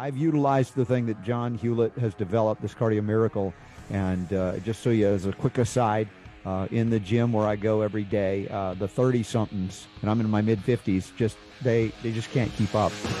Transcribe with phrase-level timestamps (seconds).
[0.00, 3.52] I've utilized the thing that John Hewlett has developed, this Cardio Miracle,
[3.90, 6.08] and uh, just so you as a quick aside,
[6.46, 10.18] uh, in the gym where I go every day, uh, the 30 somethings, and I'm
[10.20, 12.92] in my mid 50s, just they they just can't keep up.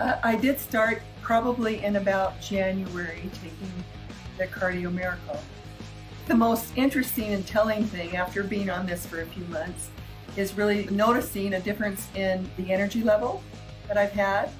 [0.00, 3.84] uh, I did start probably in about January taking
[4.38, 5.38] the Cardio Miracle.
[6.26, 9.90] The most interesting and telling thing after being on this for a few months
[10.36, 13.42] is really noticing a difference in the energy level
[13.88, 14.50] that I've had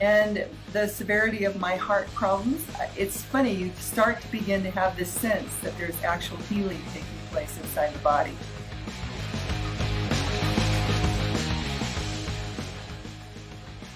[0.00, 2.64] and the severity of my heart problems.
[2.96, 7.08] It's funny, you start to begin to have this sense that there's actual healing taking
[7.30, 8.32] place inside the body.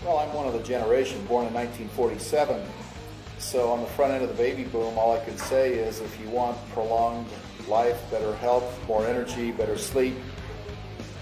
[0.05, 2.63] Well, I'm one of the generation born in 1947.
[3.39, 6.21] So on the front end of the baby boom, all I can say is if
[6.21, 7.27] you want prolonged
[7.67, 10.15] life, better health, more energy, better sleep,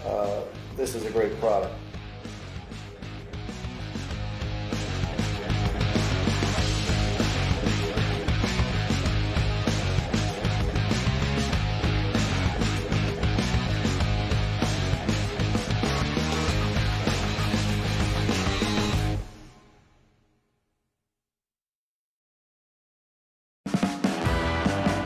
[0.07, 0.41] uh,
[0.77, 1.75] this is a great product.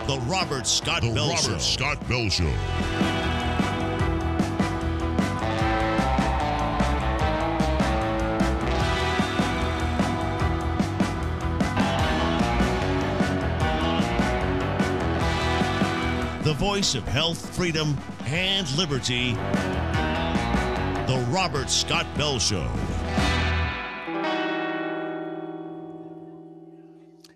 [0.06, 1.58] The Robert Scott the Bell Robert Show.
[1.58, 3.15] Scott Bell Show.
[16.56, 19.32] Voice of health, freedom, and liberty.
[21.06, 22.66] The Robert Scott Bell Show.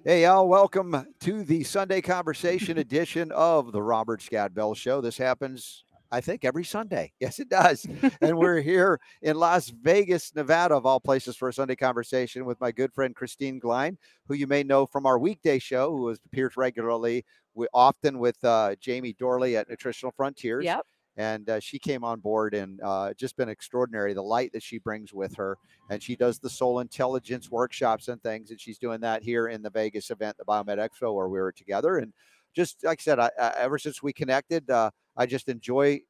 [0.02, 5.02] Hey, y'all, welcome to the Sunday Conversation edition of the Robert Scott Bell Show.
[5.02, 7.12] This happens, I think, every Sunday.
[7.20, 7.86] Yes, it does.
[8.20, 12.60] and we're here in Las Vegas, Nevada, of all places, for a Sunday conversation with
[12.60, 16.18] my good friend Kristine Glein, who you may know from our weekday show, who has
[16.24, 17.24] appears regularly,
[17.54, 20.64] we, often with uh, Jamie Dorley at Nutritional Frontiers.
[20.64, 20.86] Yep.
[21.16, 24.14] And uh, she came on board and uh, just been extraordinary.
[24.14, 25.58] The light that she brings with her,
[25.90, 29.60] and she does the soul intelligence workshops and things, and she's doing that here in
[29.60, 31.98] the Vegas event, the Biomed Expo, where we were together.
[31.98, 32.14] And
[32.54, 36.00] just like I said, I, I, ever since we connected, uh, I just enjoy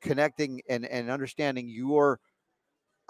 [0.00, 2.20] connecting and and understanding your.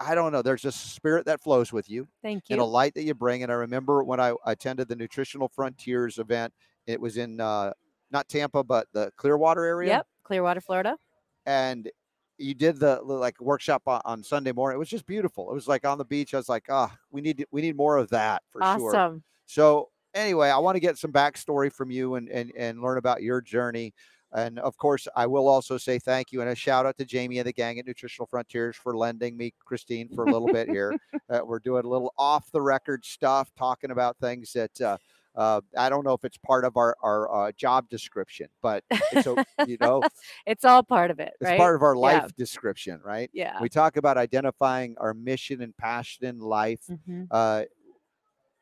[0.01, 0.41] I don't know.
[0.41, 2.53] There's a spirit that flows with you Thank you.
[2.53, 3.43] and a light that you bring.
[3.43, 6.53] And I remember when I attended the Nutritional Frontiers event,
[6.87, 7.73] it was in uh,
[8.09, 10.07] not Tampa, but the Clearwater area Yep.
[10.23, 10.97] Clearwater, Florida.
[11.45, 11.89] and
[12.37, 14.77] you did the like workshop on, on Sunday morning.
[14.77, 15.51] It was just beautiful.
[15.51, 16.33] It was like on the beach.
[16.33, 18.95] I was like, ah, we need we need more of that for sure.
[18.95, 19.21] awesome.
[19.47, 23.21] So anyway, I want to get some backstory from you and and and learn about
[23.21, 23.93] your journey.
[24.33, 27.39] And of course, I will also say thank you and a shout out to Jamie
[27.39, 30.95] and the gang at Nutritional Frontiers for lending me Kristine for a little bit here.
[31.29, 34.97] Uh, we're doing a little off the record stuff, talking about things that uh,
[35.35, 39.27] uh, I don't know if it's part of our our uh, job description, but it's
[39.27, 40.05] a, you know
[40.45, 41.57] It's all part of it, it's right?
[41.57, 42.23] part of our Yeah.
[42.23, 43.29] life description, right?
[43.33, 43.59] Yeah.
[43.61, 46.81] We talk about identifying our mission and passion in life.
[46.89, 47.27] Mhm.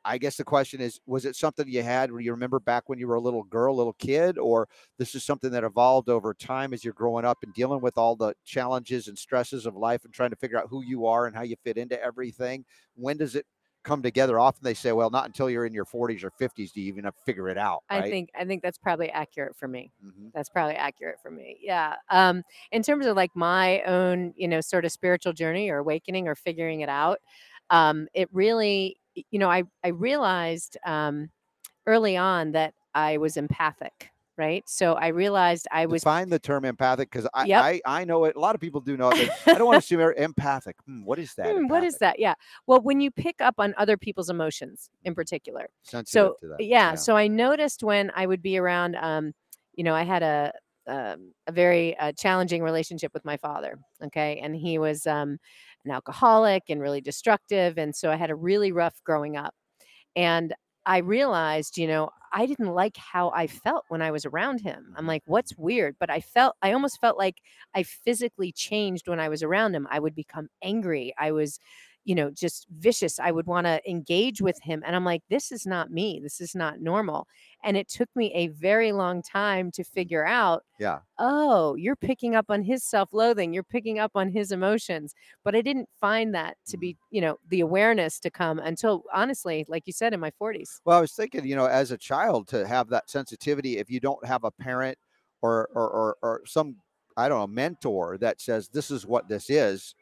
[0.07, 2.99] I guess the question is, was it something you had where you remember back when
[2.99, 6.73] you were a little girl, little kid, or this is something that evolved over time
[6.73, 10.13] as you're growing up and dealing with all the challenges and stresses of life and
[10.13, 12.65] trying to figure out who you are and how you fit into everything?
[12.95, 13.45] When does it
[13.83, 14.39] come together?
[14.39, 17.03] Often they say, well, not until you're in your 40s or 50s do you even
[17.05, 17.83] have to figure it out.
[17.89, 19.91] I think I think that's probably accurate for me.
[20.03, 20.31] Mhm.
[20.33, 21.57] That's probably accurate for me.
[21.61, 21.95] Yeah.
[22.09, 26.27] Um, in terms of like my own, you know, sort of spiritual journey or awakening
[26.27, 27.19] or figuring it out,
[27.69, 28.97] um, it really,
[29.31, 31.29] you know, I I realized um,
[31.85, 34.63] early on that I was empathic, right?
[34.67, 37.63] So I realized I was Define the term empathic because I, Yep.
[37.63, 38.35] I I know it.
[38.35, 39.29] A lot of people do know it.
[39.47, 40.75] I don't want to assume empathic.
[40.85, 41.55] Hmm, what is that?
[41.55, 42.19] "Hmm, what is that?
[42.19, 42.33] Yeah.
[42.65, 46.63] Well, when you pick up on other people's emotions in particular, Sensitive so to that.
[46.63, 49.33] yeah, so i noticed when i would be around um
[49.73, 50.51] you know i had a
[50.87, 54.39] um, a very uh, challenging relationship with my father okay?
[54.43, 55.37] And he was um
[55.85, 59.53] an alcoholic and really destructive and so i had a really rough growing up.
[60.15, 60.53] And
[60.85, 64.93] i realized you know i didn't like how i felt when i was around him.
[64.97, 65.95] I'm like what's weird?
[65.99, 67.37] But i felt i almost felt like
[67.75, 69.87] i physically changed when i was around him.
[69.91, 71.13] I would become angry.
[71.19, 71.59] I was
[72.07, 75.51] you know just vicious i would want to engage with him and i'm like this
[75.51, 77.27] is not me this is not normal
[77.63, 79.87] and it took me a very long time to mm.
[79.87, 80.99] figure out Yeah.
[81.19, 85.13] oh you're picking up on his self-loathing you're picking up on his emotions
[85.43, 86.81] but i didn't find that to mm.
[86.81, 90.79] be you know the awareness to come until honestly like you said in my 40s
[90.85, 93.99] Well, I was thinking, you know, as a child to have that sensitivity, if you
[93.99, 94.97] don't have a parent
[95.41, 96.77] or or or, or some,
[97.17, 99.95] I don't know, mentor that says this is what this is,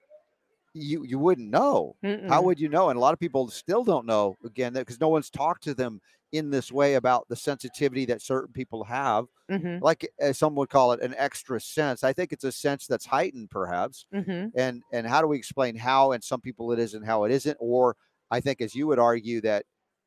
[0.76, 1.98] you you wouldn't know.
[2.28, 2.44] How Mm-mm.
[2.44, 2.90] would you know?
[2.90, 6.02] And a lot of people still don't know again because no one's talked to them
[6.32, 9.28] in this way about the sensitivity that certain people have.
[9.50, 12.04] Mhm, Like as some would call it, an extra sense.
[12.04, 14.06] I think it's a sense that's heightened, perhaps.
[14.12, 14.54] mhm.
[14.56, 16.12] And and how do we explain how?
[16.14, 17.58] And some people it is and how it isn't.
[17.60, 17.98] Or
[18.32, 19.66] I think, as you would argue, that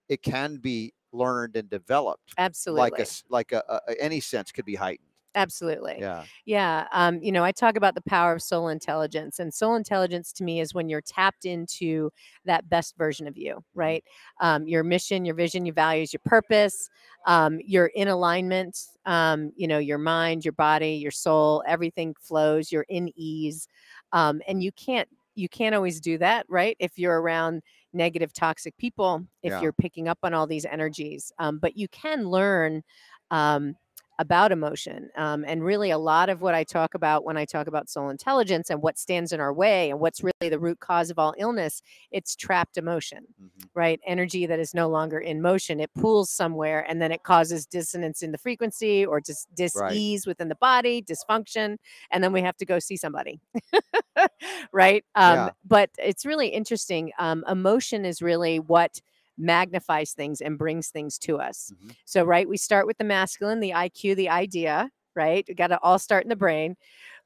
[0.09, 2.37] it can be learned and developed.
[2.38, 2.91] Absolutely.
[2.91, 5.07] Like a like a a- any sense could be heightened.
[5.34, 6.04] Absolutely.
[6.04, 6.26] Yeah.
[6.46, 6.88] Yeah.
[6.90, 10.44] Um, you know, I talk about the power of soul intelligence, and soul intelligence to
[10.44, 12.10] me is when you're tapped into
[12.44, 14.02] that best version of you, right?
[14.40, 16.88] Um, your mission, your vision, your values, your purpose.
[17.26, 18.78] Um, you're in alignment.
[19.04, 22.72] Um, you know, your mind, your body, your soul, everything flows.
[22.72, 23.69] You're in ease,
[24.12, 26.76] um, and you can't you can't always do that, right?
[26.80, 29.60] If you're around negative, toxic people, if Yeah.
[29.60, 32.82] you're picking up on all these energies, um, but you can learn.
[33.30, 33.76] Um,
[34.19, 35.11] about emotion.
[35.17, 38.09] Um, and really, a lot of what I talk about when I talk about soul
[38.11, 41.35] intelligence and what stands in our way and what's really the root cause of all
[41.38, 43.65] illness, it's trapped emotion, Mhm.
[43.75, 44.00] right?
[44.06, 45.81] Energy that is no longer in motion.
[45.81, 49.91] It pools somewhere and then it causes dissonance in the frequency or just Right.
[49.91, 51.76] dis-ease within the body, dysfunction.
[52.11, 53.41] And then we have to go see somebody.
[54.73, 55.05] right.
[55.14, 55.50] Um, Yeah.
[55.67, 57.12] But it's really interesting.
[57.19, 59.00] Um, emotion is really what
[59.38, 61.73] magnifies things and brings things to us.
[61.82, 61.96] Mhm.
[62.05, 65.44] So, right, we start with the masculine, the IQ, the idea, right?
[65.49, 66.76] We got to all start in the brain.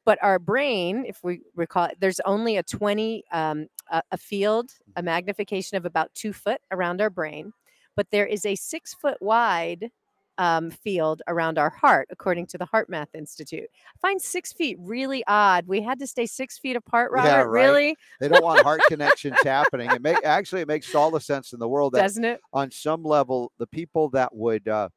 [0.05, 5.03] But our brain, if we recall, there's only a 20, um, a, a field, a
[5.03, 7.53] magnification of about two foot around our brain.
[7.97, 9.91] But there is a six foot wide
[10.39, 13.69] um, field around our heart, according to the HeartMath Institute.
[13.73, 15.67] I find six feet really odd.
[15.67, 17.29] We had to stay six feet apart, Robert.
[17.29, 17.69] Yeah, right.
[17.69, 17.97] Really?
[18.21, 19.93] They don't want heart connections happening.
[19.93, 22.41] It make actually it makes all the sense in the world that Doesn't it?
[22.53, 24.89] on some level, the people that would uh,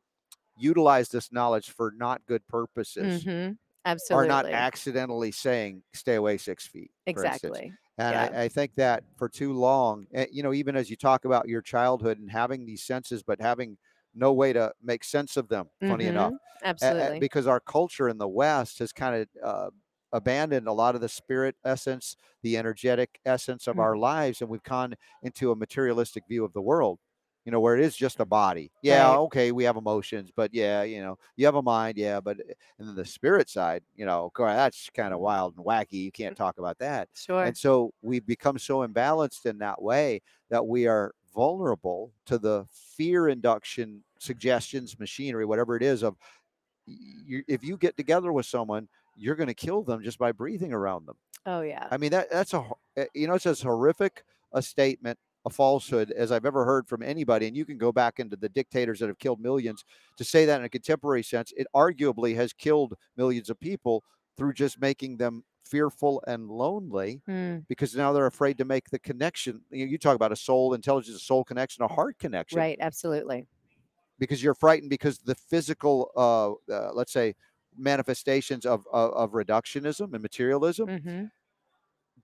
[0.57, 3.51] utilize this knowledge for not good purposes hmm
[4.11, 7.73] are not accidentally saying "stay away six feet." exactly.
[7.97, 8.29] And Yeah.
[8.33, 11.47] I, I think that for too long, eh, you know, even as you talk about
[11.47, 13.77] your childhood and having these senses, but having
[14.15, 16.37] no way to make sense of them, funny enough, Mhm.
[16.81, 17.19] a- Absolutely.
[17.19, 19.69] because our culture in the West has kind of uh,
[20.11, 23.79] abandoned a lot of the spirit essence, the energetic essence of Mhm.
[23.79, 26.99] our lives, and we've gone into a materialistic view of the world.
[27.45, 28.71] You know, where it is just a body.
[28.81, 29.19] Yeah, Right.
[29.19, 32.53] okay, we have emotions, but yeah, you know, you have a mind, yeah, but eh,
[32.79, 35.93] and then the spirit side, you know, that's kind of wild and wacky.
[36.03, 37.07] You can't talk about that.
[37.13, 37.53] Sure.
[37.53, 42.65] And so we've become so imbalanced in that way that we are vulnerable to the
[42.71, 46.17] fear induction suggestions, machinery, whatever it is of
[46.85, 50.73] you, if you get together with someone, you're going to kill them just by breathing
[50.73, 51.17] around them.
[51.45, 51.87] oh, yeah.
[51.91, 52.63] I mean, that that's a
[52.97, 54.23] eh, you know, it's as horrific
[54.53, 57.47] a statement, a falsehood as I've ever heard from anybody.
[57.47, 59.83] And you can go back into the dictators that have killed millions
[60.17, 61.53] to say that in a contemporary sense.
[61.57, 64.03] It arguably has killed millions of people
[64.37, 67.59] through just making them fearful and lonely Hmm.
[67.67, 69.63] because now they're afraid to make the connection.
[69.71, 72.77] You, you talk about a soul intelligence, a soul connection, a heart connection, Right.
[72.79, 73.47] Absolutely.
[74.19, 77.35] Because you're frightened because the physical, uh, uh, let's say,
[77.77, 81.31] manifestations of, of of reductionism and materialism hmm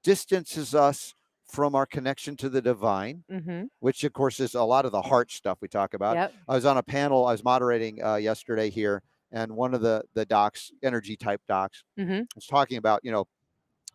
[0.04, 4.86] distances us from our connection to the divine, hmm which of course is a lot
[4.86, 6.20] of the heart stuff we talk about.
[6.20, 6.36] Yep.
[6.48, 10.04] I was on a panel I was moderating uh, yesterday here, and one of the
[10.14, 13.28] the docs, energy type docs, hmm was talking about you know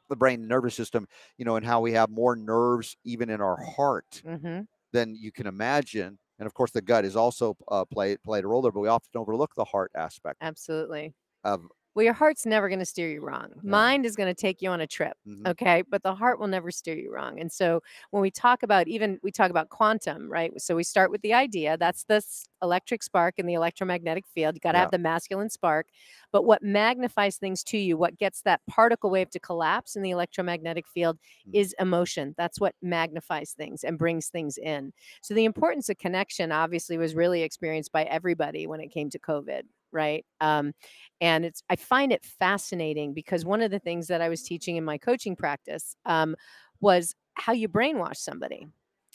[0.08, 3.40] the brain and nervous system, you know, and how we have more nerves even in
[3.40, 6.18] our heart hmm than you can imagine.
[6.38, 8.88] And of course, the gut is also uh, played played a role there, but we
[8.88, 11.14] often overlook the heart aspect Absolutely.
[11.44, 11.68] of.
[11.96, 13.54] Well, your heart's never going to steer you wrong.
[13.64, 15.16] Mind is going to take you on a trip.
[15.26, 15.46] Mhm.
[15.48, 15.82] Okay.
[15.88, 17.40] But the heart will never steer you wrong.
[17.40, 20.52] And so when we talk about even, we talk about quantum, right?
[20.60, 24.56] So we start with the idea that's this electric spark in the electromagnetic field.
[24.56, 24.80] You got to Yeah.
[24.80, 25.86] have the masculine spark.
[26.32, 30.10] But what magnifies things to you, what gets that particle wave to collapse in the
[30.10, 31.52] electromagnetic field Mhm.
[31.54, 32.34] is emotion.
[32.36, 34.92] That's what magnifies things and brings things in.
[35.22, 39.18] So the importance of connection obviously was really experienced by everybody when it came to
[39.18, 39.62] COVID,
[39.96, 40.24] right?
[40.40, 40.74] Um,
[41.20, 44.76] and it's I find it fascinating because one of the things that I was teaching
[44.76, 46.36] in my coaching practice um,
[46.80, 48.68] was how you brainwash somebody.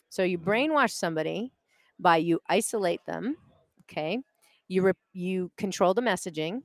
[0.10, 1.54] So you brainwash somebody
[2.00, 3.38] by you isolate them,
[3.84, 4.20] okay?
[4.68, 6.64] You re- you control the messaging,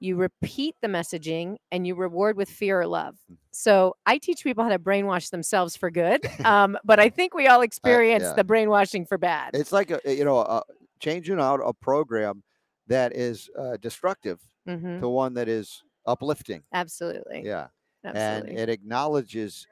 [0.00, 3.16] you repeat the messaging, and you reward with fear or love.
[3.52, 7.46] So I teach people how to brainwash themselves for good, um, but I think we
[7.46, 8.32] all experience yeah.
[8.34, 9.50] the brainwashing for bad.
[9.54, 10.62] It's like a you know uh,
[11.00, 12.42] changing out a program
[12.88, 16.64] that is uh, destructive hmm to one that is uplifting.
[16.72, 17.68] Absolutely, Yeah.
[18.04, 18.50] absolutely.
[18.50, 19.66] and it acknowledges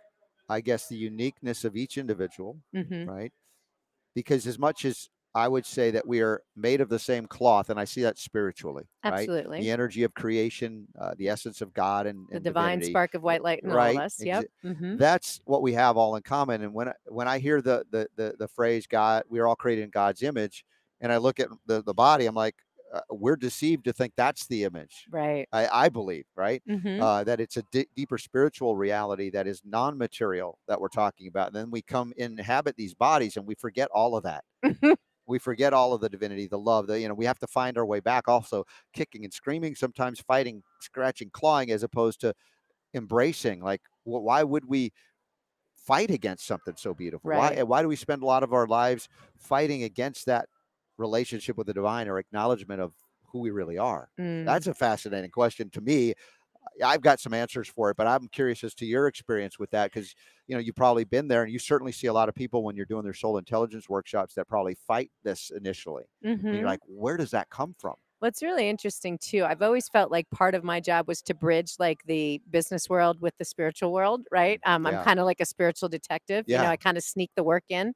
[0.48, 3.32] i guess the uniqueness of each individual hmm right
[4.14, 7.68] because as much as I would say that we are made of the same cloth,
[7.68, 9.30] and I see that spiritually, right?
[9.30, 9.60] Absolutely.
[9.60, 12.90] The energy of creation, uh, the essence of God, and, the and divine divinity.
[12.90, 14.24] spark of white light in all right, of us.
[14.24, 14.46] Yep.
[14.62, 16.62] hmm That's what we have all in common.
[16.62, 19.56] And when I, when I hear the, the the the phrase "God," we are all
[19.56, 20.64] created in God's image,
[21.00, 22.56] and I look at the the body, I'm like,
[22.92, 25.08] uh, we're deceived to think that's the image.
[25.10, 25.48] Right.
[25.52, 26.62] I, I believe, right?
[26.66, 27.62] hmm uh, that it's a
[27.94, 31.48] deeper spiritual reality that is non-material that we're talking about.
[31.48, 34.44] And then we come inhabit these bodies and we forget all of that.
[35.26, 37.76] we forget all of the divinity, the love, the you know, we have to find
[37.78, 38.28] our way back.
[38.28, 42.32] Also, kicking and screaming, sometimes fighting, scratching, clawing, as opposed to
[42.94, 43.60] embracing.
[43.62, 44.92] Like, wh- why would we
[45.76, 47.32] fight against something so beautiful?
[47.32, 50.48] Why why do we spend a lot of our lives fighting against that
[50.98, 52.94] relationship with the divine or acknowledgement of
[53.26, 54.10] who we really are?
[54.18, 54.44] Mm.
[54.44, 56.14] That's a fascinating question to me.
[56.84, 59.92] I've got some answers for it, but I'm curious as to your experience with that
[59.92, 60.14] because
[60.46, 62.76] you know you've probably been there, and you certainly see a lot of people when
[62.76, 66.04] you're doing their soul intelligence workshops that probably fight this initially.
[66.22, 66.58] Mhm.
[66.58, 67.96] you're like, where does that come from?
[68.20, 69.44] Well, it's really interesting too.
[69.44, 73.20] I've always felt like part of my job was to bridge like the business world
[73.20, 74.58] with the spiritual world, right?
[74.64, 74.98] Um, I'm Yeah.
[74.98, 76.46] kind of like a spiritual detective.
[76.48, 76.70] You know, Yeah.
[76.70, 77.92] I kind of sneak the work in,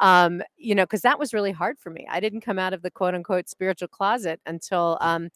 [0.00, 2.04] um, you know, because that was really hard for me.
[2.10, 5.30] I didn't come out of the quote unquote spiritual closet until um,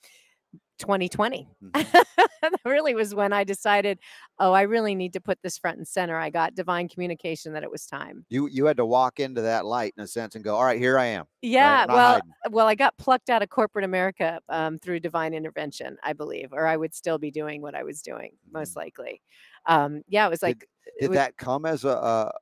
[0.78, 1.48] 2020.
[1.64, 2.04] Mhm.
[2.42, 3.98] that really was when I decided,
[4.38, 6.16] oh, I really need to put this front and center.
[6.18, 8.26] I got divine communication that it was time.
[8.28, 10.78] You you had to walk into that light in a sense and go, all right,
[10.78, 11.24] here I am.
[11.40, 15.32] Yeah, I'm well, hiding." well, I got plucked out of corporate America um, through divine
[15.32, 19.22] intervention, I believe, or I would still be doing what I was doing, most likely.
[19.66, 22.32] Um, yeah, it was like, it did was- that come as a, a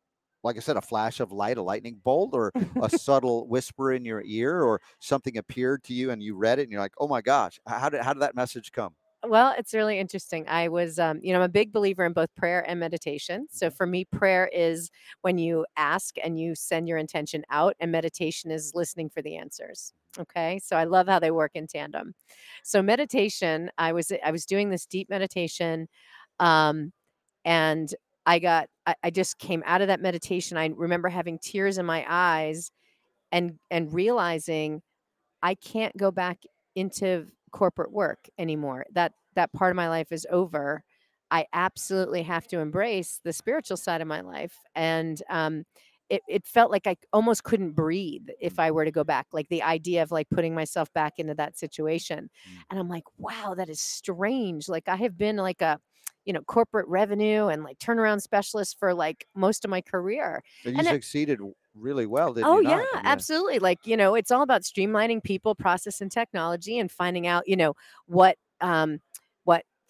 [0.43, 4.05] like I said, a flash of light, a lightning bolt, or a subtle whisper in
[4.05, 7.09] your ear, or something appeared to you and you read it and you're like, oh
[7.09, 8.97] my gosh, how did how did that message come?
[9.25, 10.45] well, it's really interesting.
[10.49, 13.47] I was, um, you know, I'm a big believer in both prayer and meditation.
[13.51, 13.71] So Mhm.
[13.71, 18.51] for me, prayer is when you ask and you send your intention out, and meditation
[18.51, 19.93] is listening for the answers.
[20.19, 22.15] Okay, so I love how they work in tandem.
[22.65, 25.89] So meditation, I was I was doing this deep meditation,
[26.41, 26.93] um,
[27.45, 27.95] and
[28.27, 30.57] I got I, I just came out of that meditation.
[30.57, 32.71] I remember having tears in my eyes,
[33.33, 34.83] and and realizing
[35.43, 36.39] I can't go back
[36.77, 38.87] into corporate work anymore.
[38.93, 40.85] That that part of my life is over.
[41.31, 45.65] I absolutely have to embrace the spiritual side of my life, and um,
[46.13, 49.29] it it felt like I almost couldn't breathe if I were to go back.
[49.33, 52.63] Like the idea of like putting myself back into that situation, Mm.
[52.71, 54.69] and I'm like, wow, that is strange.
[54.69, 55.81] Like I have been like a
[56.25, 60.77] you know corporate revenue and like turnaround specialist for like most of my career And
[60.77, 63.05] you And succeeded w- really well, didn't oh yeah, not?
[63.05, 63.59] absolutely.
[63.59, 67.57] Like, you know, it's all about streamlining people, process and technology and finding out, you
[67.57, 67.75] know,
[68.07, 69.01] what um what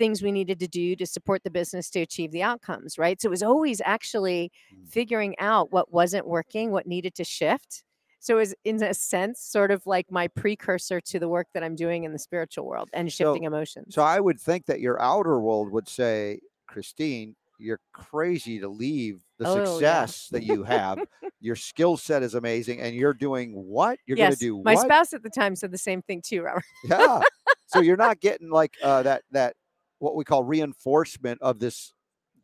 [0.02, 3.20] things we needed to do to support the business to achieve the outcomes, right?
[3.22, 4.88] So it was always actually Mm.
[4.88, 7.84] figuring out what wasn't working, what needed to shift.
[8.18, 11.62] So it was in a sense sort of like my precursor to the work that
[11.62, 13.94] I'm doing in the spiritual world and So- shifting emotions.
[13.94, 19.22] So I would think that your outer world would say, Kristine, you're crazy to leave
[19.38, 19.64] the Oh, yeah.
[20.06, 20.98] success that you have.
[21.40, 23.98] your skill set is amazing, and you're doing what?
[24.06, 24.84] You're yes, going to do my what?
[24.84, 26.64] spouse at the time said the same thing too, Robert.
[26.84, 27.20] yeah.
[27.66, 29.54] So you're not getting like uh, that that
[30.02, 31.94] what we call reinforcement of this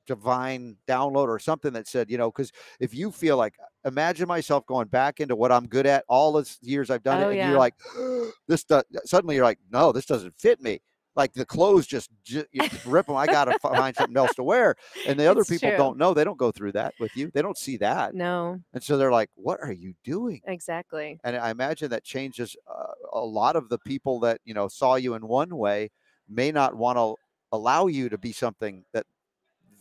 [0.06, 2.50] divine download or something that said, you know, because
[2.80, 6.58] if you feel like imagine myself going back into what I'm good at all these
[6.62, 7.50] years I've done Oh, it, and yeah.
[7.50, 7.74] you're like,
[8.48, 10.80] this does suddenly you're like, no, this doesn't fit me.
[11.16, 13.16] Like the clothes just, ju- you rip them.
[13.16, 14.76] I gotta find something else to wear.
[15.06, 15.76] And the other It's people true.
[15.76, 16.14] don't know.
[16.14, 17.30] They don't go through that with you.
[17.34, 21.18] They don't see that, No, and so they're like, "What are you doing?" exactly.
[21.24, 24.94] and I imagine that changes uh, a lot of the people that you know saw
[24.94, 25.90] you in one way
[26.28, 27.16] may not want to
[27.52, 29.06] allow you to be something that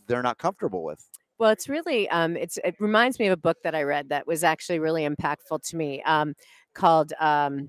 [0.06, 1.04] they're not comfortable with.
[1.38, 4.26] Well, it's really um, it's it reminds me of a book that I read that
[4.26, 6.34] was actually really impactful to me, um,
[6.74, 7.68] called um,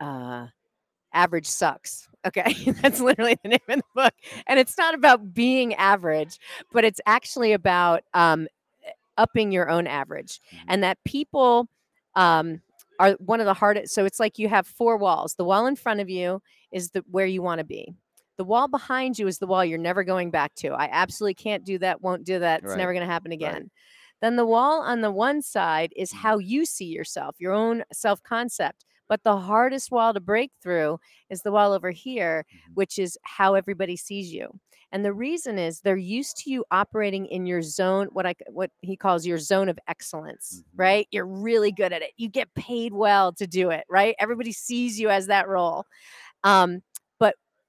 [0.00, 0.46] uh,
[1.12, 4.14] "Average Sucks." Okay, that's literally the name of the book,
[4.46, 6.38] and it's not about being average,
[6.72, 8.48] but it's actually about um,
[9.18, 10.64] upping your own average, Mhm.
[10.68, 11.68] and that people
[12.14, 12.62] um,
[12.98, 13.92] are one of the hardest.
[13.94, 15.34] So it's like you have four walls.
[15.34, 16.40] The wall in front of you
[16.72, 17.94] is the where you want to be.
[18.38, 20.68] The wall behind you is the wall you're never going back to.
[20.70, 22.62] I absolutely can't do that, won't do that.
[22.62, 23.70] It's Right, never going to happen again.
[24.20, 28.22] Then the wall on the one side is how you see yourself, your own self
[28.22, 28.84] concept.
[29.08, 30.98] But the hardest wall to break through
[31.30, 32.74] is the wall over here, Mhm.
[32.74, 34.60] which is how everybody sees you.
[34.92, 38.70] And the reason is they're used to you operating in your zone, what I what
[38.82, 40.64] he calls your zone of excellence, Mhm.
[40.76, 41.06] right?
[41.10, 42.12] You're really good at it.
[42.16, 44.14] You get paid well to do it, right?
[44.18, 45.84] Everybody sees you as that role.
[46.44, 46.82] Um,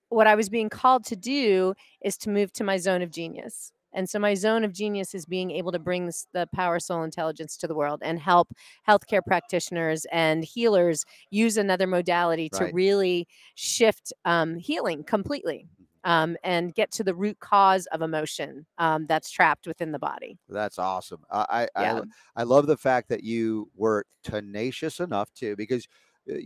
[0.10, 3.72] what I was being called to do is to move to my zone of genius.
[3.92, 7.02] And so my zone of genius is being able to bring this, the power soul
[7.04, 8.54] intelligence to the world and help
[8.88, 12.74] healthcare practitioners and healers use another modality to Right.
[12.74, 15.84] really shift um, healing completely Mm-hmm.
[16.04, 20.38] um, and get to the root cause of emotion um, that's trapped within the body.
[20.48, 21.24] That's awesome.
[21.30, 22.00] I I, Yeah.
[22.00, 22.02] I
[22.38, 25.88] I love the fact that you were tenacious enough to because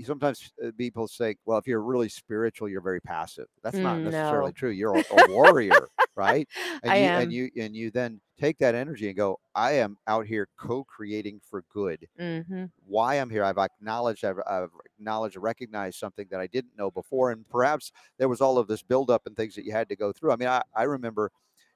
[0.04, 3.48] sometimes uh, people say, well, if you're really spiritual, you're very passive.
[3.64, 4.54] That's not Mm, necessarily no.
[4.54, 4.70] true.
[4.72, 6.48] You're a, a warrior, right?
[6.84, 7.16] And I you am.
[7.16, 11.42] and you and you then take that energy and go, I am out here co-creating
[11.50, 12.08] for good.
[12.18, 16.92] hmm Why I'm here, I've acknowledged, I've, I've acknowledged, recognized something that I didn't know
[16.92, 19.96] before, and perhaps there was all of this buildup and things that you had to
[19.96, 20.32] go through.
[20.34, 21.32] I mean, I, I remember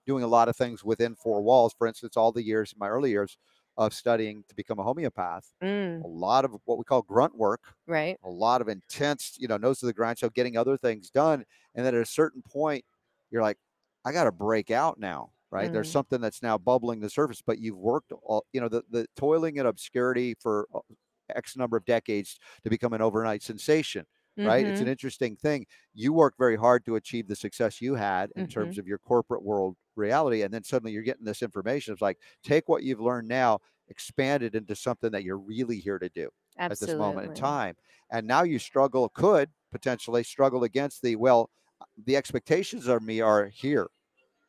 [0.06, 1.74] doing a lot of things within four walls.
[1.78, 3.38] For instance, all the years, my early years
[3.78, 7.74] of studying to become a homeopath, Mm, a lot of what we call grunt work,
[7.88, 8.20] right.
[8.24, 11.44] a lot of intense, you know, nose to the grindstone, getting other things done.
[11.76, 12.86] And then at a certain point,
[13.30, 13.58] you're like,
[14.06, 15.72] I got to break out now, right?
[15.72, 15.92] There's Mm.
[15.92, 19.58] something that's now bubbling the surface, but you've worked all, you know, the, the toiling
[19.58, 20.80] in obscurity for uh,
[21.30, 24.06] X number of decades to become an overnight sensation,
[24.44, 24.68] right?
[24.68, 25.66] It's an interesting thing.
[25.94, 28.48] You worked very hard to achieve the success you had in Mhm.
[28.48, 30.42] terms of your corporate world reality.
[30.44, 31.94] And then suddenly you're getting this information.
[31.94, 36.00] It's like, take what you've learned now, expand it into something that you're really here
[36.00, 36.30] to do
[36.70, 37.76] at this moment in time.
[38.10, 41.50] And now you struggle, could potentially struggle against the well,
[41.82, 43.88] uh, the expectations of me are here.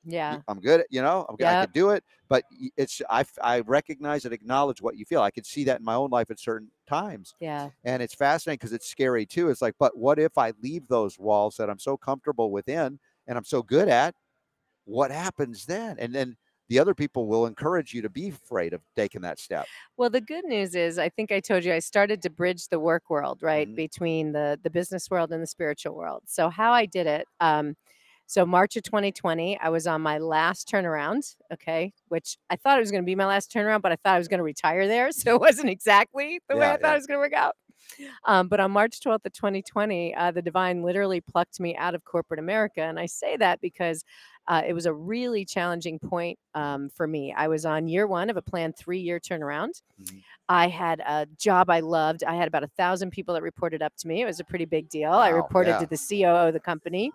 [0.08, 0.42] Yeah.
[0.48, 0.80] I'm good.
[0.80, 2.04] At, you know, I'm, good, I can do it.
[2.28, 2.44] But
[2.76, 5.22] it's I I recognize and acknowledge what you feel.
[5.22, 7.70] I can see that in my own life at certain times, Yeah.
[7.84, 9.50] and it's fascinating because it's scary too.
[9.50, 13.38] It's like, but what if I leave those walls that I'm so comfortable within and
[13.38, 14.14] I'm so good at?
[14.86, 15.98] What happens then?
[16.00, 16.36] And then
[16.68, 19.70] the other people will encourage you to be afraid of taking that step.
[19.96, 22.78] Well, the good news is, I think I told you I started to bridge the
[22.80, 23.74] work world, right, Mhm.
[23.74, 26.22] between the the business world and the spiritual world.
[26.26, 27.76] So how I did it, um,
[28.28, 31.34] so March of 2020, I was on my last turnaround.
[31.50, 34.14] Okay, which I thought it was going to be my last turnaround, but I thought
[34.14, 36.88] I was going to retire there, so it wasn't exactly the way Yeah, I thought
[36.88, 36.92] yeah.
[36.92, 37.56] it was going to work out.
[38.26, 42.04] Um, but on March 12th of 2020, uh, the divine literally plucked me out of
[42.04, 44.04] corporate America, and I say that because
[44.46, 47.32] uh, it was a really challenging point um, for me.
[47.34, 49.80] I was on year one of a planned three-year turnaround.
[50.02, 50.22] Mhm.
[50.50, 52.24] I had a job I loved.
[52.24, 54.20] I had about a thousand people that reported up to me.
[54.20, 55.12] It was a pretty big deal.
[55.12, 55.78] I reported yeah.
[55.80, 57.12] to the COO of the company.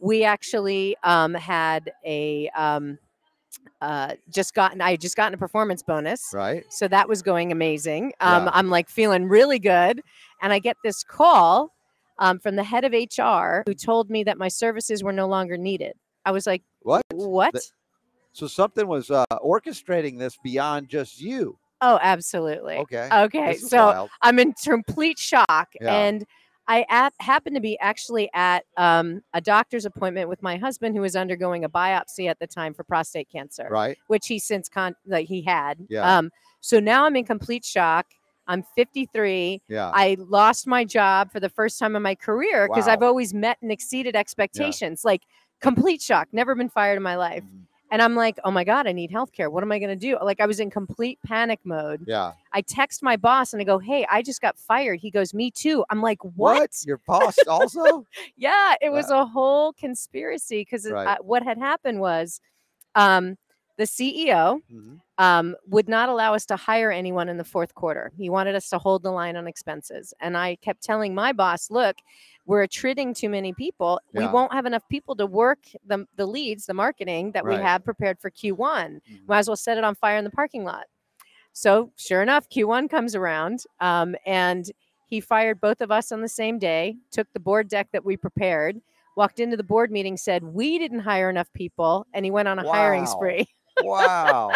[0.00, 2.98] We actually um, had a um,
[3.80, 4.80] uh, just gotten.
[4.80, 6.30] I had just gotten a performance bonus.
[6.32, 6.64] Right?
[6.70, 8.12] So that was going amazing.
[8.20, 8.50] Um, Yeah.
[8.52, 10.02] I'm like feeling really good.
[10.42, 11.72] And I get this call
[12.18, 15.56] um, from the head of HR who told me that my services were no longer
[15.56, 15.94] needed.
[16.24, 17.02] I was like, What?
[17.12, 17.54] what?
[18.32, 21.58] So something was uh, orchestrating this beyond just you.
[21.80, 22.76] oh, absolutely.
[22.76, 23.08] Okay.
[23.12, 23.56] Okay.
[23.56, 24.10] So wild.
[24.22, 25.68] I'm in complete shock.
[25.80, 25.94] Yeah.
[25.94, 26.26] And
[26.68, 31.02] I at, happened to be actually at um, a doctor's appointment with my husband who
[31.02, 33.66] was undergoing a biopsy at the time for prostate cancer.
[33.70, 33.98] right?
[34.06, 35.78] which he since con like he had.
[35.88, 36.18] Yeah.
[36.18, 38.06] Um, so now I'm in complete shock.
[38.46, 39.62] I'm 53.
[39.68, 39.90] Yeah.
[39.94, 43.58] I lost my job for the first time in my career because I've always met
[43.62, 45.04] and exceeded expectations.
[45.04, 45.22] Like
[45.60, 46.28] complete shock.
[46.32, 47.44] Never been fired in my life.
[47.44, 47.66] Mhm.
[47.90, 49.50] And I'm like, oh my God, I need healthcare.
[49.50, 50.16] What am I going to do?
[50.22, 52.04] Like I was in complete panic mode.
[52.06, 52.32] yeah.
[52.52, 54.98] I text my boss and I go, hey, I just got fired.
[55.00, 55.84] He goes, me too.
[55.88, 56.70] I'm like, what?
[56.84, 58.06] Your boss also?
[58.36, 61.22] Yeah, it was a whole conspiracy because Right.
[61.24, 62.40] what had happened was
[62.94, 63.36] um,
[63.76, 65.00] the CEO Mhm.
[65.20, 68.10] Um, would not allow us to hire anyone in the fourth quarter.
[68.16, 70.14] He wanted us to hold the line on expenses.
[70.18, 71.96] And I kept telling my boss, look,
[72.46, 74.00] we're attriting too many people.
[74.14, 77.84] We won't have enough people to work the, the leads, the marketing that we have
[77.84, 78.56] prepared for Q1.
[78.56, 79.28] Mhm.
[79.28, 80.86] Might as well set it on fire in the parking lot.
[81.52, 84.64] So sure enough, Q1 comes around um, and
[85.06, 88.16] he fired both of us on the same day, took the board deck that we
[88.16, 88.80] prepared,
[89.18, 92.58] walked into the board meeting, said, We didn't hire enough people, and he went on
[92.58, 93.46] a hiring spree.
[93.82, 94.52] Wow.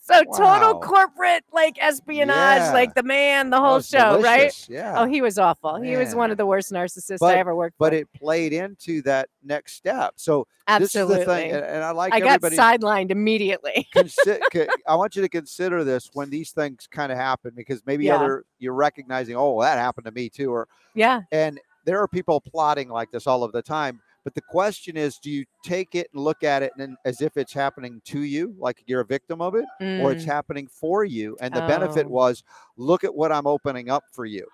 [0.00, 0.58] So Wow.
[0.58, 2.72] total corporate like espionage, Yeah.
[2.72, 4.52] like the man, the whole show, right?
[4.68, 4.94] Yeah.
[5.00, 5.80] Oh, he was awful.
[5.80, 7.96] He was one of the worst narcissists But- I ever worked but for.
[7.98, 10.14] it played into that next step.
[10.16, 11.16] So Absolutely.
[11.16, 13.86] this is the thing, and, and I like I got sidelined immediately.
[13.94, 14.40] consi-
[14.88, 18.16] I want you to consider this when these things kind of happen because maybe Yeah.
[18.16, 21.20] other you're recognizing, oh, that happened to me too, or yeah.
[21.32, 24.00] and there are people plotting like this all of the time.
[24.26, 27.36] But the question is, do you take it and look at it and as if
[27.36, 31.04] it's happening to you, like you're a victim of it, or it's Mm, happening for
[31.04, 31.36] you?
[31.40, 32.10] And the benefit Oh.
[32.10, 32.42] was,
[32.76, 34.44] look at what I'm opening up for you.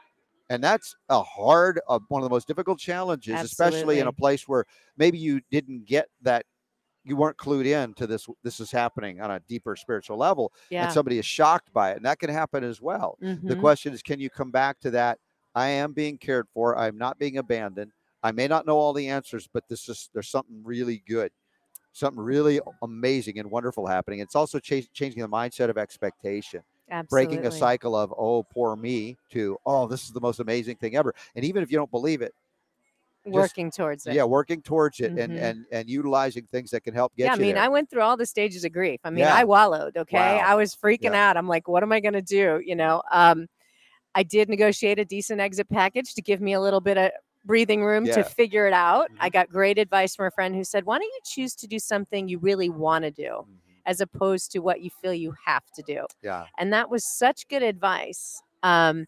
[0.51, 4.47] And that's a hard, uh, one of the most difficult challenges, especially in a place
[4.47, 4.67] where
[4.99, 6.45] maybe you didn't get that,
[7.05, 8.29] you weren't clued in to this.
[8.43, 10.83] This is happening on a deeper spiritual level, yeah.
[10.83, 13.19] and somebody is shocked by it, and that can happen as well.
[13.47, 13.57] The Mhm.
[13.57, 15.19] question is, can you come back to that?
[15.55, 16.77] I am being cared for.
[16.79, 17.93] I'm not being abandoned.
[18.23, 21.31] I may not know all the answers, but this is there's something really good.
[21.95, 24.21] something really amazing and wonderful happening.
[24.21, 27.37] It's also cha- changing the mindset of expectation, Absolutely.
[27.37, 30.97] breaking a cycle of oh poor me to oh this is the most amazing thing
[30.97, 31.15] ever.
[31.37, 32.33] And even if you don't believe it,
[33.27, 34.15] just- Working towards it.
[34.15, 35.43] yeah, working towards it and Mhm.
[35.43, 37.59] and and utilizing things that can help get yeah, I mean.
[37.59, 39.01] I went through all the stages of grief.
[39.05, 39.35] I mean, Yeah.
[39.35, 39.97] I wallowed.
[39.99, 40.45] Okay, Wow.
[40.47, 41.29] I was freaking Yeah.
[41.29, 41.37] out.
[41.37, 42.61] I'm like, what am I going to do?
[42.65, 43.49] You know, um,
[44.15, 47.11] I did negotiate a decent exit package to give me a little bit of
[47.45, 48.15] breathing room Yeah.
[48.15, 49.11] to figure it out.
[49.21, 49.31] I Mhm.
[49.31, 52.29] got great advice from a friend who said, "Why don't you choose to do something
[52.29, 53.83] you really want to do, Mhm.
[53.87, 56.47] as opposed to what you feel you have to do?" Yeah.
[56.59, 58.43] And that was such good advice.
[58.63, 59.07] Um,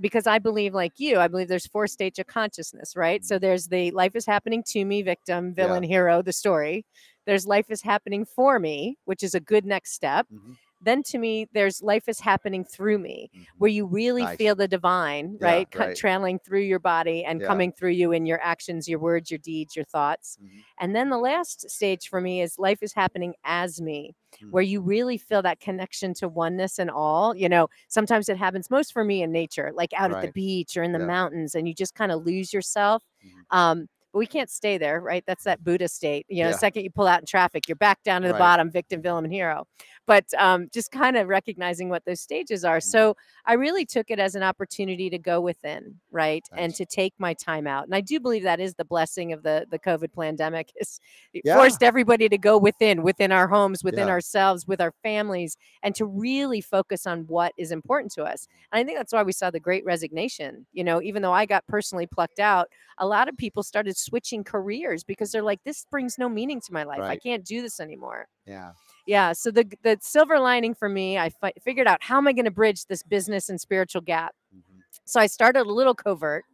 [0.00, 3.24] because I believe, like you, I believe there's four stages of consciousness, right?
[3.24, 5.62] So there's the life is happening to me, victim, Mm-hmm.
[5.64, 5.80] Yeah.
[5.80, 6.84] villain, hero, the story.
[7.26, 10.26] There's life is happening for me, which is a good next step.
[10.30, 10.58] Mhm.
[10.84, 13.46] Then to me, there's life is happening through me, Mhm.
[13.58, 14.36] where you really Nice.
[14.36, 15.68] feel the divine, Yeah, right?
[15.74, 15.96] Right.
[15.96, 17.46] Trailing through your body and Yeah.
[17.46, 20.38] coming through you in your actions, your words, your deeds, your thoughts.
[20.42, 20.64] Mhm.
[20.80, 24.50] And then the last stage for me is life is happening as me, Mm.
[24.50, 27.34] where you really feel that connection to oneness and all.
[27.36, 30.76] You know, sometimes it happens most for me in nature, like out at the beach
[30.76, 31.06] or in the Yeah.
[31.06, 33.02] mountains, and you just kind of lose yourself.
[33.24, 33.56] Mhm.
[33.56, 35.24] Um, but we can't stay there, right?
[35.26, 36.24] That's that Buddha state.
[36.28, 36.52] You know, Yeah.
[36.52, 38.38] the second you pull out in traffic, you're back down to the Right.
[38.38, 39.66] bottom, victim, villain, and hero.
[40.06, 42.78] But um, just kind of recognizing what those stages are.
[42.78, 42.82] Mm.
[42.82, 47.14] So I really took it as an opportunity to go within, right, and to take
[47.18, 47.84] my time out.
[47.84, 50.72] And I do believe that is the blessing of the the COVID pandemic.
[50.80, 51.00] Is
[51.32, 51.56] Yeah.
[51.56, 54.12] forced everybody to go within, within our homes, within Yeah.
[54.12, 58.46] ourselves, with our families, and to really focus on what is important to us.
[58.72, 60.66] And I think that's why we saw the great resignation.
[60.72, 64.44] You know, even though I got personally plucked out, a lot of people started switching
[64.44, 67.00] careers because they're like, this brings no meaning to my life.
[67.00, 68.26] I can't do this anymore.
[68.46, 68.72] Yeah.
[69.06, 69.32] Yeah.
[69.32, 72.46] So the the silver lining for me, I fi- figured out how am I going
[72.46, 74.34] to bridge this business and spiritual gap.
[74.54, 74.62] Mhm.
[75.04, 76.44] So I started a little covert.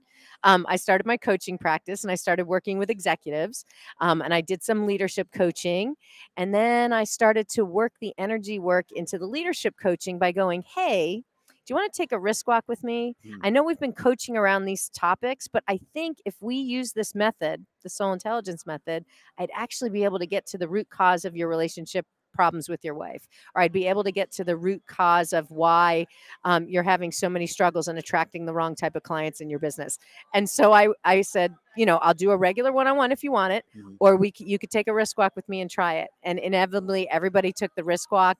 [0.42, 3.64] Um, I started my coaching practice and I started working with executives.
[4.00, 5.96] Um, and I did some leadership coaching.
[6.36, 10.62] And then I started to work the energy work into the leadership coaching by going,
[10.62, 11.24] hey,
[11.66, 13.16] do you want to take a risk walk with me?
[13.24, 13.34] Hmm.
[13.42, 17.14] I know we've been coaching around these topics, but I think if we use this
[17.14, 19.04] method, the soul intelligence method,
[19.38, 22.06] I'd actually be able to get to the root cause of your relationship
[22.40, 23.24] problems with your wife,
[23.54, 26.06] or I'd be able to get to the root cause of why
[26.44, 29.58] um, you're having so many struggles and attracting the wrong type of clients in your
[29.66, 29.98] business.
[30.34, 33.52] And so I, I said, you know, I'll do a regular one-on-one if you want
[33.52, 33.96] it, Mhm.
[34.00, 36.08] or we, c- you could take a risk walk with me and try it.
[36.22, 38.38] And inevitably, everybody took the risk walk,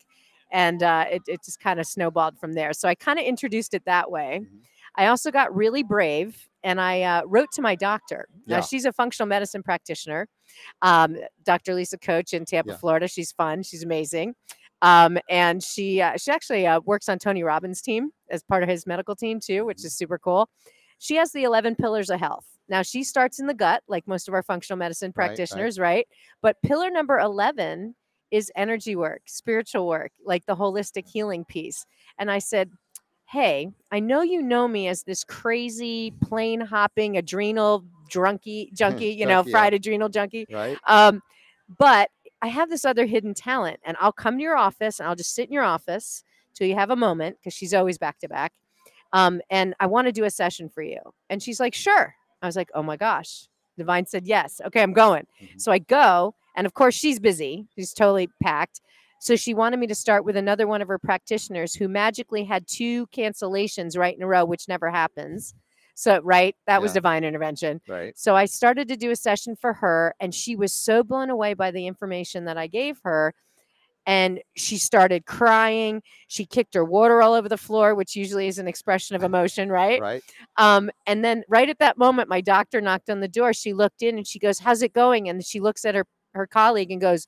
[0.51, 2.73] and uh, it, it just kind of snowballed from there.
[2.73, 4.41] So I kind of introduced it that way.
[4.43, 4.59] Mhm.
[4.97, 8.27] I also got really brave and I uh, wrote to my doctor.
[8.47, 10.29] Now, she's a functional medicine practitioner,
[10.83, 11.75] um, Dr.
[11.75, 12.77] Lisa Coach in Tampa, Yeah.
[12.77, 13.09] Florida.
[13.09, 13.63] She's fun.
[13.63, 14.35] She's amazing.
[14.83, 18.69] Um, and she uh, she actually uh, works on Tony Robbins' team as part of
[18.69, 20.49] his medical team too, which is super cool.
[20.99, 22.47] She has the 11 pillars of health.
[22.69, 25.27] Now she starts in the gut, like most of our functional medicine Right, right.
[25.29, 26.07] practitioners, right?
[26.41, 27.95] But pillar number 11
[28.31, 31.85] is energy work, spiritual work, like the holistic healing piece.
[32.19, 32.71] And I said,
[33.31, 39.25] Hey, I know you know me as this crazy plane hopping adrenal drunkie junkie, you
[39.25, 39.53] know, Junkie, yeah.
[39.53, 40.47] fried adrenal junkie.
[40.51, 40.77] Right.
[40.89, 41.23] Um,
[41.79, 42.11] but
[42.43, 45.33] I have this other hidden talent, and I'll come to your office and I'll just
[45.33, 48.53] sit in your office till you have a moment because she's always back to back.
[49.13, 50.99] Um, and I want to do a session for you.
[51.29, 52.15] And she's like, sure.
[52.43, 53.47] I was like, oh my gosh.
[53.79, 54.61] Divine said yes.
[54.67, 55.27] Okay, I'm going.
[55.41, 55.61] Mhm.
[55.61, 57.69] So I go, and of course she's busy.
[57.77, 58.81] She's totally packed.
[59.21, 62.67] So she wanted me to start with another one of her practitioners who magically had
[62.67, 65.55] two cancellations right in a row, which never happens.
[65.95, 67.83] So right, that was divine intervention.
[67.87, 68.19] Right.
[68.19, 71.53] So I started to do a session for her, and she was so blown away
[71.53, 73.35] by the information that I gave her.
[74.07, 76.03] And she started crying.
[76.27, 79.71] She kicked her water all over the floor, which usually is an expression of emotion,
[79.71, 80.01] right?
[80.01, 80.23] Right.
[80.57, 83.53] Um, and then right at that moment, my doctor knocked on the door.
[83.53, 85.29] She looked in and she goes, How's it going?
[85.29, 87.27] And she looks at her her colleague and goes,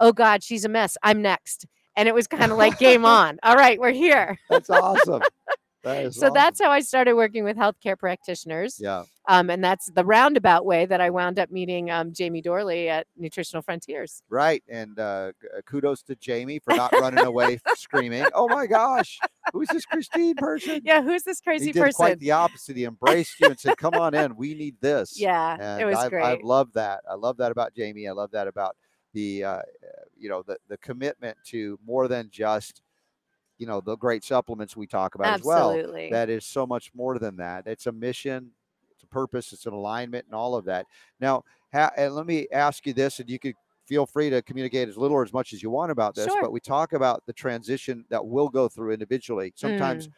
[0.00, 0.96] Oh God, she's a mess.
[1.02, 1.66] I'm next.
[1.96, 3.38] And it was kind of like game on.
[3.42, 4.38] All right, we're here.
[4.50, 5.22] That's awesome.
[5.84, 6.34] That So awesome.
[6.34, 8.78] that's how I started working with healthcare practitioners.
[8.80, 9.04] yeah.
[9.28, 13.06] Um, and that's the roundabout way that I wound up meeting um, Jamie Dorley at
[13.16, 14.22] Nutritional Frontiers.
[14.28, 14.62] Right.
[14.68, 19.18] And uh, uh, kudos to Jamie for not running away screaming, "Oh my gosh,
[19.52, 21.96] who's this Kristine person?" Yeah, who's this crazy he did person?
[21.96, 22.76] quite the opposite.
[22.76, 24.36] He embraced you and said, "Come on in.
[24.36, 26.24] We need this." yeah, and it was I've, great.
[26.24, 27.00] I've loved that.
[27.10, 28.08] I love that about Jamie.
[28.08, 28.76] I love that about
[29.14, 29.62] the uh,
[30.18, 32.82] you know the the commitment to more than just
[33.56, 35.70] you know the great supplements we talk about as well.
[36.10, 37.66] That is so much more than that.
[37.66, 38.50] It's a mission,
[38.92, 40.86] it's a purpose, it's an alignment, and all of that.
[41.20, 43.54] Now, ha- and let me ask you this, and you could
[43.86, 46.26] feel free to communicate as little or as much as you want about this.
[46.26, 46.42] Sure.
[46.42, 49.52] But we talk about the transition that we'll go through individually.
[49.56, 50.08] Sometimes